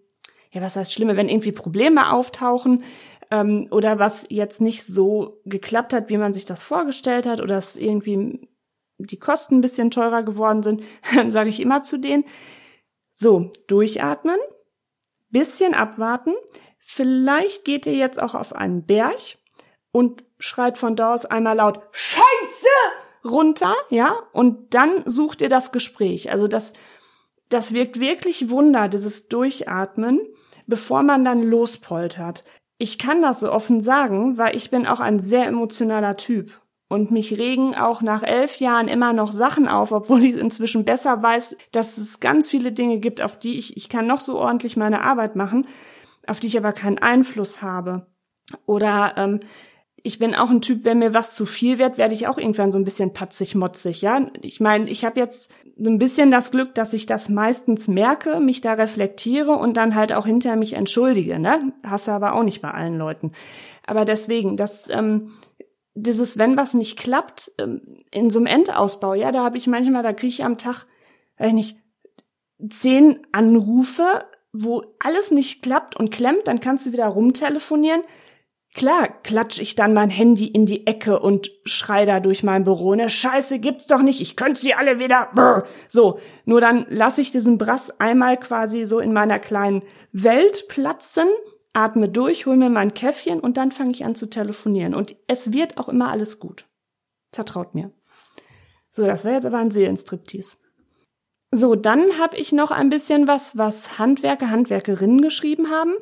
ja 0.52 0.62
was 0.62 0.76
heißt 0.76 0.92
schlimme, 0.92 1.16
wenn 1.16 1.28
irgendwie 1.28 1.52
Probleme 1.52 2.12
auftauchen 2.12 2.84
ähm, 3.30 3.68
oder 3.70 3.98
was 3.98 4.26
jetzt 4.28 4.60
nicht 4.60 4.86
so 4.86 5.40
geklappt 5.44 5.92
hat, 5.92 6.08
wie 6.08 6.18
man 6.18 6.32
sich 6.32 6.44
das 6.44 6.62
vorgestellt 6.62 7.26
hat 7.26 7.40
oder 7.40 7.56
es 7.56 7.76
irgendwie 7.76 8.48
die 8.98 9.18
Kosten 9.18 9.56
ein 9.56 9.60
bisschen 9.60 9.90
teurer 9.90 10.22
geworden 10.22 10.62
sind, 10.62 10.82
dann 11.14 11.30
sage 11.30 11.50
ich 11.50 11.60
immer 11.60 11.82
zu 11.82 11.98
denen, 11.98 12.24
so, 13.12 13.50
durchatmen, 13.66 14.38
bisschen 15.30 15.74
abwarten, 15.74 16.34
vielleicht 16.78 17.64
geht 17.64 17.86
ihr 17.86 17.94
jetzt 17.94 18.20
auch 18.20 18.34
auf 18.34 18.54
einen 18.54 18.84
Berg 18.84 19.38
und 19.90 20.24
schreit 20.38 20.76
von 20.76 20.96
da 20.96 21.14
aus 21.14 21.24
einmal 21.24 21.56
laut 21.56 21.88
Scheiße 21.92 22.22
runter, 23.24 23.74
ja, 23.90 24.16
und 24.32 24.74
dann 24.74 25.02
sucht 25.06 25.40
ihr 25.40 25.48
das 25.48 25.72
Gespräch. 25.72 26.30
Also 26.30 26.46
das, 26.46 26.74
das 27.48 27.72
wirkt 27.72 27.98
wirklich 27.98 28.50
Wunder, 28.50 28.88
dieses 28.88 29.28
Durchatmen, 29.28 30.20
bevor 30.66 31.02
man 31.02 31.24
dann 31.24 31.42
lospoltert. 31.42 32.44
Ich 32.78 32.98
kann 32.98 33.22
das 33.22 33.40
so 33.40 33.50
offen 33.50 33.80
sagen, 33.80 34.36
weil 34.38 34.54
ich 34.54 34.70
bin 34.70 34.86
auch 34.86 35.00
ein 35.00 35.18
sehr 35.18 35.46
emotionaler 35.46 36.16
Typ 36.16 36.60
und 36.88 37.10
mich 37.10 37.38
regen 37.38 37.74
auch 37.74 38.02
nach 38.02 38.22
elf 38.22 38.56
Jahren 38.58 38.88
immer 38.88 39.12
noch 39.12 39.32
Sachen 39.32 39.66
auf, 39.66 39.92
obwohl 39.92 40.22
ich 40.22 40.36
inzwischen 40.36 40.84
besser 40.84 41.22
weiß, 41.22 41.56
dass 41.72 41.98
es 41.98 42.20
ganz 42.20 42.50
viele 42.50 42.72
Dinge 42.72 42.98
gibt, 42.98 43.20
auf 43.20 43.38
die 43.38 43.58
ich, 43.58 43.76
ich 43.76 43.88
kann 43.88 44.06
noch 44.06 44.20
so 44.20 44.38
ordentlich 44.38 44.76
meine 44.76 45.02
Arbeit 45.02 45.36
machen, 45.36 45.66
auf 46.26 46.40
die 46.40 46.48
ich 46.48 46.58
aber 46.58 46.72
keinen 46.72 46.98
Einfluss 46.98 47.62
habe. 47.62 48.06
Oder 48.66 49.14
ähm, 49.16 49.40
ich 50.06 50.20
bin 50.20 50.36
auch 50.36 50.50
ein 50.50 50.62
Typ, 50.62 50.84
wenn 50.84 51.00
mir 51.00 51.14
was 51.14 51.34
zu 51.34 51.46
viel 51.46 51.78
wird, 51.78 51.98
werde 51.98 52.14
ich 52.14 52.28
auch 52.28 52.38
irgendwann 52.38 52.70
so 52.70 52.78
ein 52.78 52.84
bisschen 52.84 53.12
patzig, 53.12 53.56
motzig, 53.56 54.02
ja. 54.02 54.30
Ich 54.40 54.60
meine, 54.60 54.88
ich 54.88 55.04
habe 55.04 55.18
jetzt 55.18 55.50
so 55.76 55.90
ein 55.90 55.98
bisschen 55.98 56.30
das 56.30 56.52
Glück, 56.52 56.76
dass 56.76 56.92
ich 56.92 57.06
das 57.06 57.28
meistens 57.28 57.88
merke, 57.88 58.38
mich 58.38 58.60
da 58.60 58.74
reflektiere 58.74 59.50
und 59.50 59.76
dann 59.76 59.96
halt 59.96 60.12
auch 60.12 60.24
hinterher 60.24 60.56
mich 60.56 60.74
entschuldige, 60.74 61.40
ne? 61.40 61.72
Hast 61.82 62.06
du 62.06 62.12
aber 62.12 62.34
auch 62.34 62.44
nicht 62.44 62.62
bei 62.62 62.70
allen 62.70 62.96
Leuten. 62.96 63.32
Aber 63.84 64.04
deswegen, 64.04 64.56
das 64.56 64.88
ähm, 64.90 65.32
dieses, 65.94 66.38
wenn 66.38 66.56
was 66.56 66.74
nicht 66.74 66.96
klappt, 66.96 67.50
ähm, 67.58 67.80
in 68.12 68.30
so 68.30 68.38
einem 68.38 68.46
Endausbau, 68.46 69.14
ja, 69.14 69.32
da 69.32 69.42
habe 69.42 69.56
ich 69.56 69.66
manchmal, 69.66 70.04
da 70.04 70.12
kriege 70.12 70.28
ich 70.28 70.44
am 70.44 70.56
Tag, 70.56 70.86
weiß 71.38 71.52
nicht, 71.52 71.78
zehn 72.70 73.26
Anrufe, 73.32 74.24
wo 74.52 74.84
alles 75.00 75.32
nicht 75.32 75.62
klappt 75.62 75.96
und 75.96 76.12
klemmt, 76.12 76.46
dann 76.46 76.60
kannst 76.60 76.86
du 76.86 76.92
wieder 76.92 77.08
rumtelefonieren. 77.08 78.02
Klar, 78.76 79.08
klatsch 79.22 79.58
ich 79.58 79.74
dann 79.74 79.94
mein 79.94 80.10
Handy 80.10 80.46
in 80.46 80.66
die 80.66 80.86
Ecke 80.86 81.18
und 81.18 81.50
schrei 81.64 82.04
da 82.04 82.20
durch 82.20 82.42
mein 82.42 82.64
Büro, 82.64 82.94
ne, 82.94 83.08
Scheiße 83.08 83.58
gibt's 83.58 83.86
doch 83.86 84.02
nicht, 84.02 84.20
ich 84.20 84.36
könnte 84.36 84.60
sie 84.60 84.74
alle 84.74 85.00
wieder, 85.00 85.30
brr. 85.34 85.64
so. 85.88 86.20
Nur 86.44 86.60
dann 86.60 86.86
lasse 86.88 87.22
ich 87.22 87.30
diesen 87.30 87.56
Brass 87.56 87.90
einmal 87.98 88.36
quasi 88.36 88.84
so 88.84 89.00
in 89.00 89.14
meiner 89.14 89.38
kleinen 89.38 89.82
Welt 90.12 90.68
platzen 90.68 91.26
atme 91.76 92.08
durch, 92.08 92.46
hol 92.46 92.56
mir 92.56 92.70
mein 92.70 92.94
Käffchen 92.94 93.38
und 93.38 93.58
dann 93.58 93.70
fange 93.70 93.90
ich 93.90 94.04
an 94.04 94.14
zu 94.14 94.26
telefonieren. 94.26 94.94
Und 94.94 95.14
es 95.26 95.52
wird 95.52 95.76
auch 95.76 95.88
immer 95.88 96.10
alles 96.10 96.40
gut. 96.40 96.66
Vertraut 97.32 97.74
mir. 97.74 97.92
So, 98.92 99.06
das 99.06 99.24
war 99.24 99.32
jetzt 99.32 99.44
aber 99.44 99.58
ein 99.58 99.70
Seelenstriptease. 99.70 100.56
So, 101.50 101.74
dann 101.74 102.18
habe 102.18 102.38
ich 102.38 102.52
noch 102.52 102.70
ein 102.70 102.88
bisschen 102.88 103.28
was, 103.28 103.58
was 103.58 103.98
Handwerker, 103.98 104.50
Handwerkerinnen 104.50 105.20
geschrieben 105.20 105.70
haben. 105.70 105.94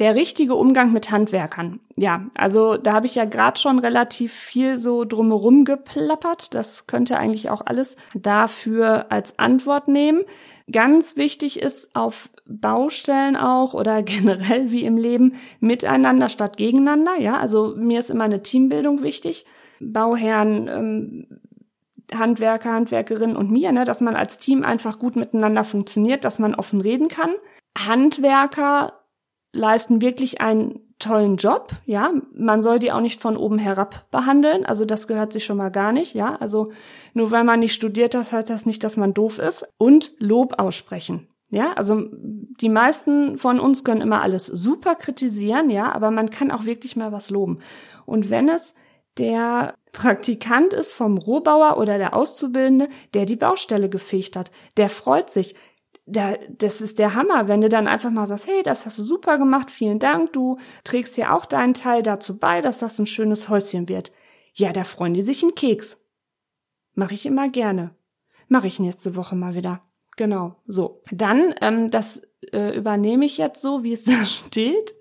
Der 0.00 0.14
richtige 0.14 0.54
Umgang 0.54 0.92
mit 0.92 1.10
Handwerkern. 1.10 1.78
Ja, 1.94 2.24
also 2.34 2.78
da 2.78 2.94
habe 2.94 3.04
ich 3.04 3.16
ja 3.16 3.26
gerade 3.26 3.60
schon 3.60 3.78
relativ 3.78 4.32
viel 4.32 4.78
so 4.78 5.04
drumherum 5.04 5.66
geplappert. 5.66 6.54
Das 6.54 6.86
könnte 6.86 7.18
eigentlich 7.18 7.50
auch 7.50 7.60
alles 7.66 7.96
dafür 8.14 9.12
als 9.12 9.38
Antwort 9.38 9.88
nehmen. 9.88 10.22
Ganz 10.72 11.16
wichtig 11.16 11.60
ist 11.60 11.94
auf 11.94 12.30
Baustellen 12.46 13.36
auch 13.36 13.74
oder 13.74 14.02
generell 14.02 14.70
wie 14.70 14.84
im 14.84 14.96
Leben 14.96 15.34
miteinander 15.60 16.30
statt 16.30 16.56
gegeneinander. 16.56 17.20
Ja, 17.20 17.36
also 17.36 17.74
mir 17.76 18.00
ist 18.00 18.08
immer 18.08 18.24
eine 18.24 18.42
Teambildung 18.42 19.02
wichtig. 19.02 19.44
Bauherren, 19.80 20.66
ähm, 20.68 21.26
Handwerker, 22.14 22.72
Handwerkerinnen 22.72 23.36
und 23.36 23.50
mir, 23.50 23.70
ne, 23.72 23.84
dass 23.84 24.00
man 24.00 24.16
als 24.16 24.38
Team 24.38 24.64
einfach 24.64 24.98
gut 24.98 25.14
miteinander 25.14 25.62
funktioniert, 25.62 26.24
dass 26.24 26.38
man 26.38 26.54
offen 26.54 26.80
reden 26.80 27.08
kann. 27.08 27.34
Handwerker 27.78 28.99
leisten 29.52 30.00
wirklich 30.00 30.40
einen 30.40 30.80
tollen 30.98 31.36
Job, 31.36 31.72
ja. 31.86 32.12
Man 32.34 32.62
soll 32.62 32.78
die 32.78 32.92
auch 32.92 33.00
nicht 33.00 33.20
von 33.20 33.36
oben 33.36 33.58
herab 33.58 34.10
behandeln. 34.10 34.64
Also 34.66 34.84
das 34.84 35.08
gehört 35.08 35.32
sich 35.32 35.44
schon 35.44 35.56
mal 35.56 35.70
gar 35.70 35.92
nicht, 35.92 36.14
ja. 36.14 36.36
Also 36.36 36.70
nur 37.14 37.30
weil 37.30 37.44
man 37.44 37.60
nicht 37.60 37.74
studiert 37.74 38.14
hat, 38.14 38.32
heißt 38.32 38.50
das 38.50 38.66
nicht, 38.66 38.84
dass 38.84 38.96
man 38.96 39.14
doof 39.14 39.38
ist. 39.38 39.66
Und 39.78 40.12
Lob 40.18 40.58
aussprechen. 40.58 41.26
Ja, 41.52 41.72
also 41.72 42.04
die 42.12 42.68
meisten 42.68 43.36
von 43.36 43.58
uns 43.58 43.82
können 43.82 44.02
immer 44.02 44.22
alles 44.22 44.46
super 44.46 44.94
kritisieren, 44.94 45.68
ja, 45.68 45.90
aber 45.90 46.12
man 46.12 46.30
kann 46.30 46.52
auch 46.52 46.64
wirklich 46.64 46.94
mal 46.94 47.10
was 47.10 47.28
loben. 47.28 47.58
Und 48.06 48.30
wenn 48.30 48.48
es 48.48 48.74
der 49.18 49.74
Praktikant 49.90 50.72
ist 50.72 50.92
vom 50.92 51.18
Rohbauer 51.18 51.76
oder 51.76 51.98
der 51.98 52.14
Auszubildende, 52.14 52.88
der 53.14 53.26
die 53.26 53.34
Baustelle 53.34 53.88
gefegt 53.88 54.36
hat, 54.36 54.52
der 54.76 54.88
freut 54.88 55.30
sich, 55.30 55.56
da, 56.06 56.34
das 56.48 56.80
ist 56.80 56.98
der 56.98 57.14
Hammer, 57.14 57.48
wenn 57.48 57.60
du 57.60 57.68
dann 57.68 57.86
einfach 57.86 58.10
mal 58.10 58.26
sagst, 58.26 58.46
hey, 58.46 58.62
das 58.62 58.86
hast 58.86 58.98
du 58.98 59.02
super 59.02 59.38
gemacht, 59.38 59.70
vielen 59.70 59.98
Dank, 59.98 60.32
du 60.32 60.56
trägst 60.84 61.16
ja 61.16 61.34
auch 61.34 61.46
deinen 61.46 61.74
Teil 61.74 62.02
dazu 62.02 62.38
bei, 62.38 62.60
dass 62.60 62.80
das 62.80 62.98
ein 62.98 63.06
schönes 63.06 63.48
Häuschen 63.48 63.88
wird. 63.88 64.12
Ja, 64.54 64.72
da 64.72 64.84
freuen 64.84 65.14
die 65.14 65.22
sich 65.22 65.42
einen 65.42 65.54
Keks. 65.54 66.00
Mache 66.94 67.14
ich 67.14 67.26
immer 67.26 67.48
gerne. 67.48 67.94
Mache 68.48 68.66
ich 68.66 68.80
nächste 68.80 69.14
Woche 69.14 69.36
mal 69.36 69.54
wieder. 69.54 69.82
Genau, 70.16 70.56
so. 70.66 71.02
Dann, 71.12 71.54
ähm, 71.60 71.90
das 71.90 72.22
äh, 72.52 72.76
übernehme 72.76 73.24
ich 73.24 73.38
jetzt 73.38 73.62
so, 73.62 73.84
wie 73.84 73.92
es 73.92 74.04
da 74.04 74.24
steht. 74.24 74.94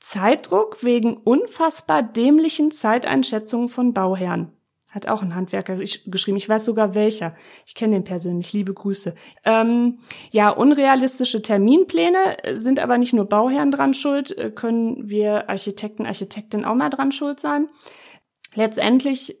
Zeitdruck 0.00 0.82
wegen 0.82 1.18
unfassbar 1.18 2.02
dämlichen 2.02 2.70
Zeiteinschätzungen 2.70 3.68
von 3.68 3.92
Bauherren. 3.92 4.52
Hat 4.90 5.06
auch 5.06 5.22
ein 5.22 5.34
Handwerker 5.34 5.76
geschrieben. 5.76 6.36
Ich 6.36 6.48
weiß 6.48 6.64
sogar 6.64 6.94
welcher. 6.94 7.34
Ich 7.64 7.74
kenne 7.74 7.94
den 7.94 8.04
persönlich. 8.04 8.52
Liebe 8.52 8.74
Grüße. 8.74 9.14
Ähm, 9.44 10.00
ja, 10.30 10.50
unrealistische 10.50 11.42
Terminpläne 11.42 12.18
sind 12.54 12.80
aber 12.80 12.98
nicht 12.98 13.12
nur 13.12 13.26
Bauherren 13.26 13.70
dran 13.70 13.94
schuld, 13.94 14.36
äh, 14.36 14.50
können 14.50 15.08
wir 15.08 15.48
Architekten, 15.48 16.06
Architektin 16.06 16.64
auch 16.64 16.74
mal 16.74 16.90
dran 16.90 17.12
schuld 17.12 17.38
sein. 17.38 17.68
Letztendlich 18.54 19.38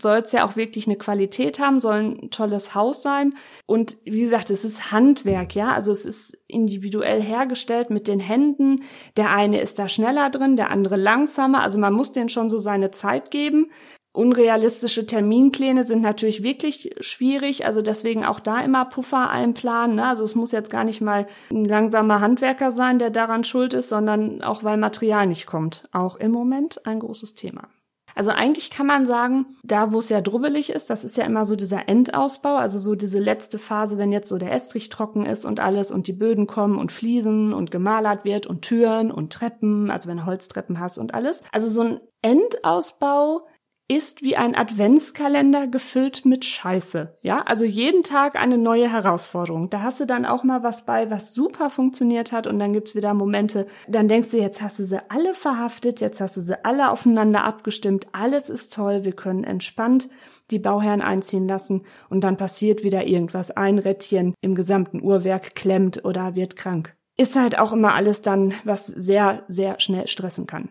soll 0.00 0.18
es 0.18 0.32
ja 0.32 0.46
auch 0.46 0.56
wirklich 0.56 0.86
eine 0.86 0.96
Qualität 0.96 1.58
haben, 1.58 1.80
soll 1.80 1.96
ein 1.96 2.30
tolles 2.30 2.74
Haus 2.74 3.02
sein. 3.02 3.34
Und 3.66 3.98
wie 4.04 4.20
gesagt, 4.20 4.50
es 4.50 4.64
ist 4.64 4.92
Handwerk, 4.92 5.54
ja. 5.54 5.72
Also 5.72 5.92
es 5.92 6.04
ist 6.04 6.38
individuell 6.46 7.20
hergestellt 7.20 7.90
mit 7.90 8.08
den 8.08 8.20
Händen. 8.20 8.84
Der 9.16 9.30
eine 9.30 9.60
ist 9.60 9.78
da 9.78 9.88
schneller 9.88 10.30
drin, 10.30 10.56
der 10.56 10.70
andere 10.70 10.96
langsamer. 10.96 11.60
Also 11.60 11.78
man 11.78 11.92
muss 11.92 12.12
denen 12.12 12.30
schon 12.30 12.48
so 12.48 12.58
seine 12.58 12.90
Zeit 12.90 13.30
geben. 13.30 13.70
Unrealistische 14.14 15.06
Terminpläne 15.06 15.84
sind 15.84 16.02
natürlich 16.02 16.42
wirklich 16.42 16.94
schwierig, 17.00 17.64
also 17.64 17.80
deswegen 17.80 18.26
auch 18.26 18.40
da 18.40 18.60
immer 18.60 18.84
Puffer 18.84 19.30
einplanen. 19.30 19.96
Ne? 19.96 20.06
Also 20.06 20.22
es 20.22 20.34
muss 20.34 20.52
jetzt 20.52 20.70
gar 20.70 20.84
nicht 20.84 21.00
mal 21.00 21.26
ein 21.50 21.64
langsamer 21.64 22.20
Handwerker 22.20 22.72
sein, 22.72 22.98
der 22.98 23.08
daran 23.08 23.42
schuld 23.42 23.72
ist, 23.72 23.88
sondern 23.88 24.42
auch 24.42 24.64
weil 24.64 24.76
Material 24.76 25.26
nicht 25.26 25.46
kommt. 25.46 25.84
Auch 25.92 26.16
im 26.16 26.30
Moment 26.30 26.84
ein 26.86 26.98
großes 26.98 27.34
Thema. 27.34 27.68
Also 28.14 28.30
eigentlich 28.30 28.70
kann 28.70 28.86
man 28.86 29.06
sagen, 29.06 29.46
da 29.62 29.92
wo 29.92 29.98
es 29.98 30.08
ja 30.08 30.20
drubbelig 30.20 30.70
ist, 30.70 30.90
das 30.90 31.04
ist 31.04 31.16
ja 31.16 31.24
immer 31.24 31.46
so 31.46 31.56
dieser 31.56 31.88
Endausbau, 31.88 32.56
also 32.56 32.78
so 32.78 32.94
diese 32.94 33.18
letzte 33.18 33.58
Phase, 33.58 33.98
wenn 33.98 34.12
jetzt 34.12 34.28
so 34.28 34.38
der 34.38 34.52
Estrich 34.52 34.88
trocken 34.88 35.24
ist 35.24 35.44
und 35.44 35.60
alles 35.60 35.90
und 35.90 36.06
die 36.06 36.12
Böden 36.12 36.46
kommen 36.46 36.78
und 36.78 36.92
Fliesen 36.92 37.52
und 37.54 37.70
gemalert 37.70 38.24
wird 38.24 38.46
und 38.46 38.62
Türen 38.62 39.10
und 39.10 39.32
Treppen, 39.32 39.90
also 39.90 40.08
wenn 40.08 40.18
du 40.18 40.26
Holztreppen 40.26 40.78
hast 40.78 40.98
und 40.98 41.14
alles. 41.14 41.42
Also 41.52 41.68
so 41.68 41.82
ein 41.82 42.00
Endausbau 42.20 43.46
ist 43.88 44.22
wie 44.22 44.36
ein 44.36 44.54
Adventskalender 44.54 45.66
gefüllt 45.66 46.24
mit 46.24 46.44
Scheiße. 46.44 47.18
Ja, 47.22 47.38
also 47.40 47.64
jeden 47.64 48.02
Tag 48.02 48.36
eine 48.36 48.58
neue 48.58 48.90
Herausforderung. 48.90 49.70
Da 49.70 49.82
hast 49.82 50.00
du 50.00 50.06
dann 50.06 50.24
auch 50.24 50.44
mal 50.44 50.62
was 50.62 50.86
bei, 50.86 51.10
was 51.10 51.34
super 51.34 51.68
funktioniert 51.68 52.32
hat 52.32 52.46
und 52.46 52.58
dann 52.58 52.72
gibt's 52.72 52.94
wieder 52.94 53.12
Momente, 53.14 53.66
dann 53.88 54.08
denkst 54.08 54.30
du, 54.30 54.38
jetzt 54.38 54.62
hast 54.62 54.78
du 54.78 54.84
sie 54.84 55.00
alle 55.10 55.34
verhaftet, 55.34 56.00
jetzt 56.00 56.20
hast 56.20 56.36
du 56.36 56.40
sie 56.40 56.64
alle 56.64 56.90
aufeinander 56.90 57.44
abgestimmt, 57.44 58.06
alles 58.12 58.48
ist 58.48 58.72
toll, 58.72 59.04
wir 59.04 59.12
können 59.12 59.44
entspannt 59.44 60.08
die 60.50 60.58
Bauherren 60.58 61.00
einziehen 61.00 61.48
lassen 61.48 61.82
und 62.10 62.24
dann 62.24 62.36
passiert 62.36 62.84
wieder 62.84 63.06
irgendwas, 63.06 63.50
ein 63.50 63.78
Rädchen 63.78 64.34
im 64.40 64.54
gesamten 64.54 65.02
Uhrwerk 65.02 65.54
klemmt 65.54 66.04
oder 66.04 66.34
wird 66.34 66.56
krank. 66.56 66.94
Ist 67.16 67.36
halt 67.36 67.58
auch 67.58 67.72
immer 67.72 67.94
alles 67.94 68.22
dann, 68.22 68.54
was 68.64 68.86
sehr, 68.86 69.44
sehr 69.48 69.80
schnell 69.80 70.08
stressen 70.08 70.46
kann. 70.46 70.70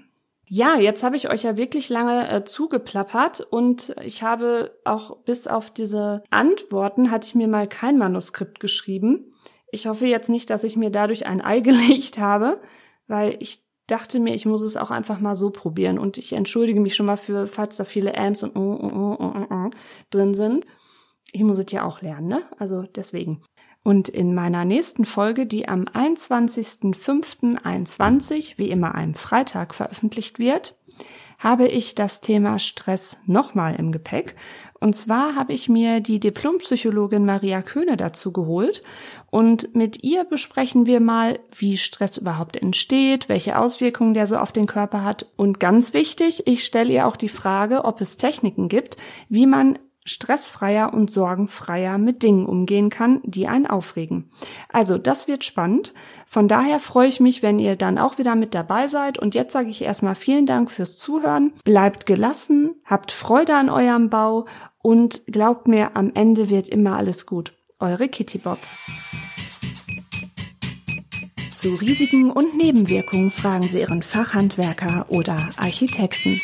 Ja, 0.54 0.76
jetzt 0.78 1.02
habe 1.02 1.16
ich 1.16 1.30
euch 1.30 1.44
ja 1.44 1.56
wirklich 1.56 1.88
lange 1.88 2.30
äh, 2.30 2.44
zugeplappert 2.44 3.40
und 3.40 3.96
ich 4.04 4.22
habe 4.22 4.78
auch 4.84 5.20
bis 5.24 5.48
auf 5.48 5.70
diese 5.70 6.24
Antworten 6.30 7.10
hatte 7.10 7.26
ich 7.26 7.36
mir 7.36 7.48
mal 7.48 7.70
kein 7.70 7.98
Manuskript 7.98 8.60
geschrieben. 8.60 9.32
Ich 9.72 9.88
hoffe 9.88 10.08
jetzt 10.08 10.28
nicht, 10.28 10.50
dass 10.50 10.66
ich 10.66 10.76
mir 10.76 10.90
dadurch 10.90 11.26
ein 11.26 11.40
Ei 11.40 11.60
gelegt 11.62 12.18
habe, 12.18 12.60
weil 13.08 13.38
ich 13.40 13.64
dachte 13.88 14.20
mir, 14.20 14.36
ich 14.36 14.46
muss 14.46 14.62
es 14.62 14.76
auch 14.76 14.92
einfach 14.92 15.22
mal 15.22 15.36
so 15.36 15.52
probieren 15.52 15.98
und 15.98 16.18
ich 16.18 16.34
entschuldige 16.34 16.82
mich 16.82 16.96
schon 16.96 17.06
mal 17.06 17.16
für, 17.16 17.48
falls 17.48 17.78
da 17.78 17.86
viele 17.86 18.18
Ams 18.18 18.44
und 18.44 18.54
uh, 18.54 18.60
uh, 18.60 19.46
uh, 19.50 19.70
drin 20.10 20.34
sind. 20.34 20.66
Ich 21.32 21.44
muss 21.44 21.60
es 21.60 21.72
ja 21.72 21.86
auch 21.86 22.02
lernen, 22.02 22.28
ne? 22.28 22.42
Also 22.60 22.84
deswegen. 22.94 23.42
Und 23.84 24.10
in 24.10 24.36
meiner 24.36 24.63
nächsten 24.63 25.06
Folge, 25.06 25.48
die 25.48 25.67
am 25.67 25.86
21.05.21, 25.86 28.58
wie 28.58 28.70
immer 28.70 28.94
einem 28.94 29.15
Freitag 29.15 29.74
veröffentlicht 29.74 30.38
wird, 30.38 30.78
habe 31.39 31.67
ich 31.67 31.96
das 31.96 32.22
Thema 32.22 32.60
Stress 32.60 33.17
nochmal 33.26 33.74
im 33.76 33.91
Gepäck. 33.91 34.36
Und 34.80 34.96
zwar 34.96 35.34
habe 35.36 35.54
ich 35.54 35.67
mir 35.70 36.00
die 36.00 36.20
Diplompsychologin 36.20 37.26
Maria 37.26 37.63
Köhne 37.63 37.98
dazu 37.98 38.32
geholt 38.32 38.84
und 39.32 39.76
mit 39.76 40.04
ihr 40.04 40.24
besprechen 40.24 40.86
wir 40.86 41.00
mal, 41.00 41.39
wie 41.56 41.78
Stress 41.78 42.17
überhaupt 42.17 42.58
entsteht, 42.58 43.30
welche 43.30 43.58
Auswirkungen 43.58 44.13
der 44.13 44.28
so 44.28 44.38
auf 44.38 44.52
den 44.52 44.67
Körper 44.67 45.04
hat 45.04 45.32
und 45.36 45.60
ganz 45.60 45.94
wichtig, 45.94 46.44
ich 46.46 46.63
stelle 46.63 46.94
ihr 46.94 47.08
auch 47.08 47.15
die 47.15 47.30
Frage, 47.30 47.86
ob 47.86 48.02
es 48.02 48.17
Techniken 48.17 48.70
gibt, 48.70 48.98
wie 49.30 49.48
man 49.48 49.80
stressfreier 50.04 50.94
und 50.94 51.12
sorgenfreier 51.12 51.98
mit 51.98 52.24
Dingen 52.24 52.46
umgehen 52.46 52.90
kann, 52.90 53.22
die 53.24 53.48
einen 53.48 53.68
aufregen. 53.68 54.32
Also, 54.70 54.98
das 54.98 55.28
wird 55.28 55.44
spannend. 55.44 55.94
Von 56.26 56.48
daher 56.48 56.80
freue 56.80 57.08
ich 57.08 57.20
mich, 57.20 57.44
wenn 57.44 57.60
ihr 57.60 57.76
dann 57.76 57.98
auch 57.98 58.18
wieder 58.18 58.36
mit 58.36 58.56
dabei 58.56 58.88
seid. 58.88 59.20
Und 59.20 59.36
jetzt 59.36 59.54
sage 59.54 59.70
ich 59.70 59.82
erstmal 59.82 60.16
vielen 60.16 60.46
Dank 60.46 60.72
fürs 60.72 60.98
Zuhören. 60.98 61.54
Bleibt 61.64 62.06
gelassen, 62.06 62.76
habt 62.86 63.12
Freude 63.12 63.56
an 63.56 63.70
eurem 63.70 64.10
Bau 64.10 64.46
und 64.82 65.22
glaubt 65.28 65.68
mir, 65.68 65.96
am 65.96 66.12
Ende 66.14 66.50
wird 66.50 66.68
immer 66.68 66.98
alles 66.98 67.26
gut. 67.26 67.54
Eure 67.80 68.10
Kitty 68.10 68.40
Bob. 68.40 68.60
Zu 71.62 71.76
Risiken 71.76 72.32
und 72.32 72.58
Nebenwirkungen 72.58 73.30
fragen 73.30 73.68
Sie 73.68 73.82
Ihren 73.82 74.02
Fachhandwerker 74.02 75.06
oder 75.10 75.50
Architekten. 75.58 76.42